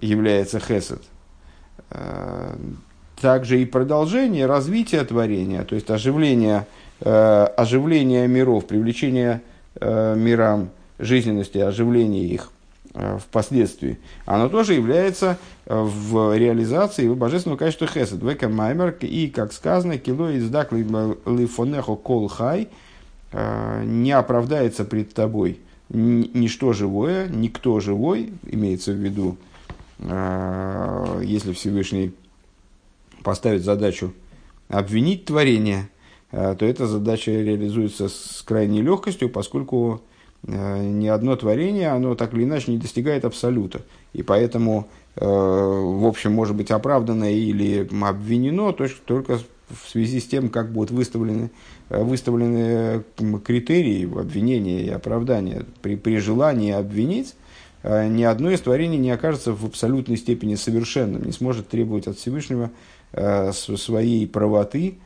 является 0.00 0.58
хесед, 0.60 1.02
также 3.20 3.60
и 3.60 3.66
продолжение 3.66 4.46
развития 4.46 5.02
творения, 5.02 5.64
то 5.64 5.74
есть 5.74 5.90
оживление, 5.90 6.66
оживление 7.00 8.28
миров, 8.28 8.66
привлечение 8.66 9.42
мирам 9.80 10.70
жизненности, 10.98 11.58
оживление 11.58 12.24
их 12.24 12.50
Э, 13.00 13.18
впоследствии, 13.18 13.98
оно 14.24 14.48
тоже 14.48 14.74
является 14.74 15.38
э, 15.66 15.78
в 15.78 16.36
реализации 16.36 17.06
божественного 17.08 17.58
качества 17.58 17.86
хесед. 17.86 18.22
Века 18.22 18.48
маймер 18.48 18.96
и, 19.02 19.28
как 19.28 19.52
сказано, 19.52 19.98
кило 19.98 20.36
издак 20.36 20.72
лифонехо 20.72 21.96
кол 21.96 22.28
хай 22.28 22.68
э, 23.30 23.84
не 23.84 24.10
оправдается 24.10 24.84
пред 24.84 25.12
тобой 25.12 25.60
ничто 25.90 26.72
живое, 26.72 27.28
никто 27.28 27.78
живой, 27.78 28.32
имеется 28.44 28.92
в 28.92 28.96
виду, 28.96 29.38
если 29.98 31.54
Всевышний 31.54 32.12
поставит 33.22 33.64
задачу 33.64 34.12
обвинить 34.68 35.24
творение, 35.24 35.88
то 36.30 36.58
эта 36.60 36.86
задача 36.86 37.30
реализуется 37.30 38.08
с 38.08 38.42
крайней 38.44 38.82
легкостью, 38.82 39.30
поскольку 39.30 40.02
Э, 40.46 40.82
ни 40.82 41.08
одно 41.08 41.36
творение, 41.36 41.88
оно 41.88 42.14
так 42.14 42.32
или 42.34 42.44
иначе 42.44 42.70
не 42.70 42.78
достигает 42.78 43.24
абсолюта. 43.24 43.82
И 44.12 44.22
поэтому, 44.22 44.88
э, 45.16 45.24
в 45.24 46.06
общем, 46.06 46.32
может 46.32 46.56
быть 46.56 46.70
оправдано 46.70 47.32
или 47.32 47.88
обвинено 48.02 48.72
только 48.72 49.38
в 49.68 49.88
связи 49.88 50.20
с 50.20 50.26
тем, 50.26 50.48
как 50.48 50.72
будут 50.72 50.90
выставлены, 50.90 51.50
э, 51.90 52.02
выставлены 52.02 53.02
критерии 53.44 54.04
обвинения 54.04 54.82
и 54.82 54.88
оправдания. 54.88 55.64
При, 55.82 55.96
при 55.96 56.18
желании 56.18 56.72
обвинить, 56.72 57.34
ни 57.84 58.24
одно 58.24 58.50
из 58.50 58.60
творений 58.60 58.98
не 58.98 59.12
окажется 59.12 59.52
в 59.52 59.64
абсолютной 59.64 60.16
степени 60.16 60.56
совершенным, 60.56 61.22
не 61.22 61.30
сможет 61.30 61.68
требовать 61.68 62.08
от 62.08 62.18
Всевышнего 62.18 62.72
своей 63.52 64.26
правоты, 64.26 64.96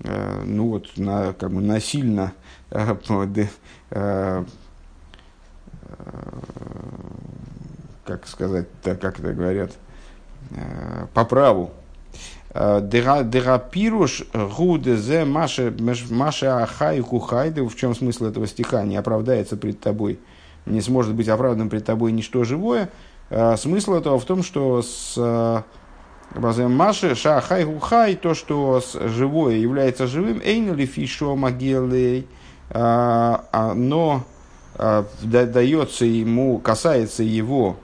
ну 0.00 0.68
вот, 0.68 0.96
на, 0.96 1.32
как 1.32 1.50
бы 1.50 1.60
насильно 1.60 2.32
как 8.06 8.26
сказать, 8.26 8.66
так 8.82 9.00
как 9.00 9.18
это 9.18 9.32
говорят, 9.32 9.72
э, 10.52 11.06
по 11.12 11.24
праву. 11.24 11.70
Э, 12.50 12.80
Дерапируш 12.82 14.24
гудезе 14.56 15.24
маша 15.24 16.62
ахай 16.62 17.00
кухайды. 17.02 17.64
В 17.64 17.74
чем 17.76 17.94
смысл 17.94 18.26
этого 18.26 18.46
стиха? 18.46 18.84
Не 18.84 18.96
оправдается 18.96 19.56
пред 19.56 19.80
тобой, 19.80 20.20
не 20.64 20.80
сможет 20.80 21.14
быть 21.14 21.28
оправдан 21.28 21.68
пред 21.68 21.84
тобой 21.84 22.12
ничто 22.12 22.44
живое. 22.44 22.90
Э, 23.28 23.56
смысл 23.56 23.94
этого 23.94 24.18
в 24.18 24.24
том, 24.24 24.42
что 24.42 24.82
с 24.82 25.64
Маши 26.34 27.14
шахай 27.14 27.64
гухай, 27.64 28.16
то, 28.16 28.34
что 28.34 28.82
живое 28.94 29.56
является 29.56 30.06
живым, 30.06 30.40
эйн 30.44 30.74
ли 30.74 30.84
фишо 30.86 31.34
могилей, 31.34 32.26
но 32.72 34.24
дается 35.22 36.04
ему, 36.04 36.58
касается 36.58 37.22
его 37.22 37.76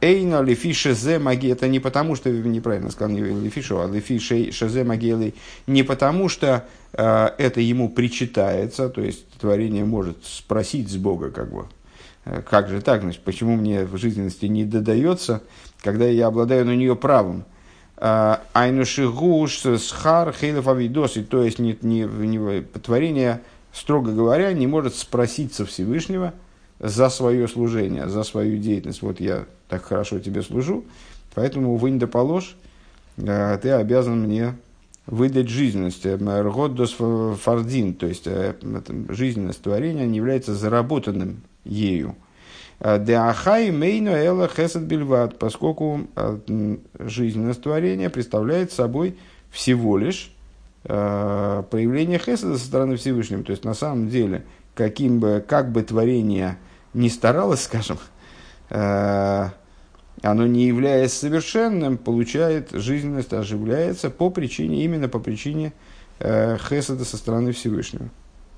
Эйна 0.00 0.42
лефише 0.42 0.94
зе 0.94 1.18
маги, 1.18 1.50
это 1.50 1.66
не 1.66 1.80
потому, 1.80 2.14
что, 2.14 2.30
неправильно 2.30 2.90
сказал, 2.90 3.10
не 3.10 3.20
лефишу, 3.20 3.80
а 3.80 3.88
лефише 3.88 4.52
шезе 4.52 4.84
магелы, 4.84 5.34
не 5.66 5.82
потому, 5.82 6.28
что 6.28 6.64
э, 6.92 7.28
это 7.36 7.60
ему 7.60 7.88
причитается, 7.88 8.90
то 8.90 9.00
есть 9.00 9.28
творение 9.40 9.84
может 9.84 10.24
спросить 10.24 10.88
с 10.88 10.96
Бога, 10.96 11.32
как 11.32 11.52
бы, 11.52 11.66
как 12.48 12.68
же 12.68 12.80
так, 12.80 13.02
значит, 13.02 13.22
почему 13.22 13.56
мне 13.56 13.84
в 13.84 13.96
жизненности 13.96 14.46
не 14.46 14.64
додается, 14.64 15.42
когда 15.82 16.06
я 16.06 16.26
обладаю 16.26 16.64
на 16.66 16.76
нее 16.76 16.96
правом. 16.96 17.44
Айнушигуш 17.96 19.62
схар 19.80 20.32
хейлов 20.32 20.68
авидоси, 20.68 21.22
то 21.22 21.42
есть 21.42 21.58
не, 21.58 21.76
не, 21.82 22.02
не, 22.02 22.60
творение, 22.62 23.40
строго 23.72 24.12
говоря, 24.12 24.52
не 24.52 24.66
может 24.66 24.94
спросить 24.94 25.54
со 25.54 25.66
Всевышнего– 25.66 26.34
за 26.80 27.08
свое 27.08 27.48
служение, 27.48 28.08
за 28.08 28.22
свою 28.22 28.58
деятельность. 28.58 29.02
Вот 29.02 29.20
я 29.20 29.46
так 29.68 29.84
хорошо 29.84 30.18
тебе 30.18 30.42
служу, 30.42 30.84
поэтому 31.34 31.76
вынь 31.76 31.98
да 31.98 32.06
положь, 32.06 32.56
э, 33.16 33.58
ты 33.60 33.70
обязан 33.70 34.20
мне 34.20 34.56
выдать 35.06 35.48
жизненность. 35.48 36.06
Э, 36.06 36.16
Ргоддос 36.16 36.96
фардин, 37.40 37.94
то 37.94 38.06
есть 38.06 38.26
э, 38.26 38.54
жизненность 39.08 39.62
творения 39.62 40.06
не 40.06 40.16
является 40.16 40.54
заработанным 40.54 41.42
ею. 41.64 42.16
Деахай 42.80 43.70
мейно 43.70 44.10
эла 44.10 44.48
хесед 44.48 44.82
бельват, 44.82 45.38
поскольку 45.38 46.06
жизненность 46.98 47.62
творения 47.62 48.08
представляет 48.08 48.72
собой 48.72 49.16
всего 49.50 49.98
лишь 49.98 50.32
проявление 50.84 52.18
хеседа 52.18 52.56
со 52.56 52.64
стороны 52.64 52.96
Всевышнего. 52.96 53.42
То 53.42 53.50
есть 53.50 53.64
на 53.64 53.74
самом 53.74 54.08
деле, 54.08 54.44
каким 54.74 55.18
бы, 55.18 55.44
как 55.46 55.72
бы 55.72 55.82
творение 55.82 56.56
не 56.94 57.10
старалось, 57.10 57.62
скажем, 57.64 57.98
оно 58.70 59.50
не 60.46 60.66
являясь 60.66 61.12
совершенным, 61.12 61.98
получает 61.98 62.70
жизненность, 62.70 63.32
оживляется 63.32 64.08
по 64.08 64.30
причине, 64.30 64.84
именно 64.84 65.08
по 65.08 65.18
причине 65.18 65.72
хесада 66.20 67.04
со 67.04 67.16
стороны 67.16 67.52
Всевышнего. 67.52 68.08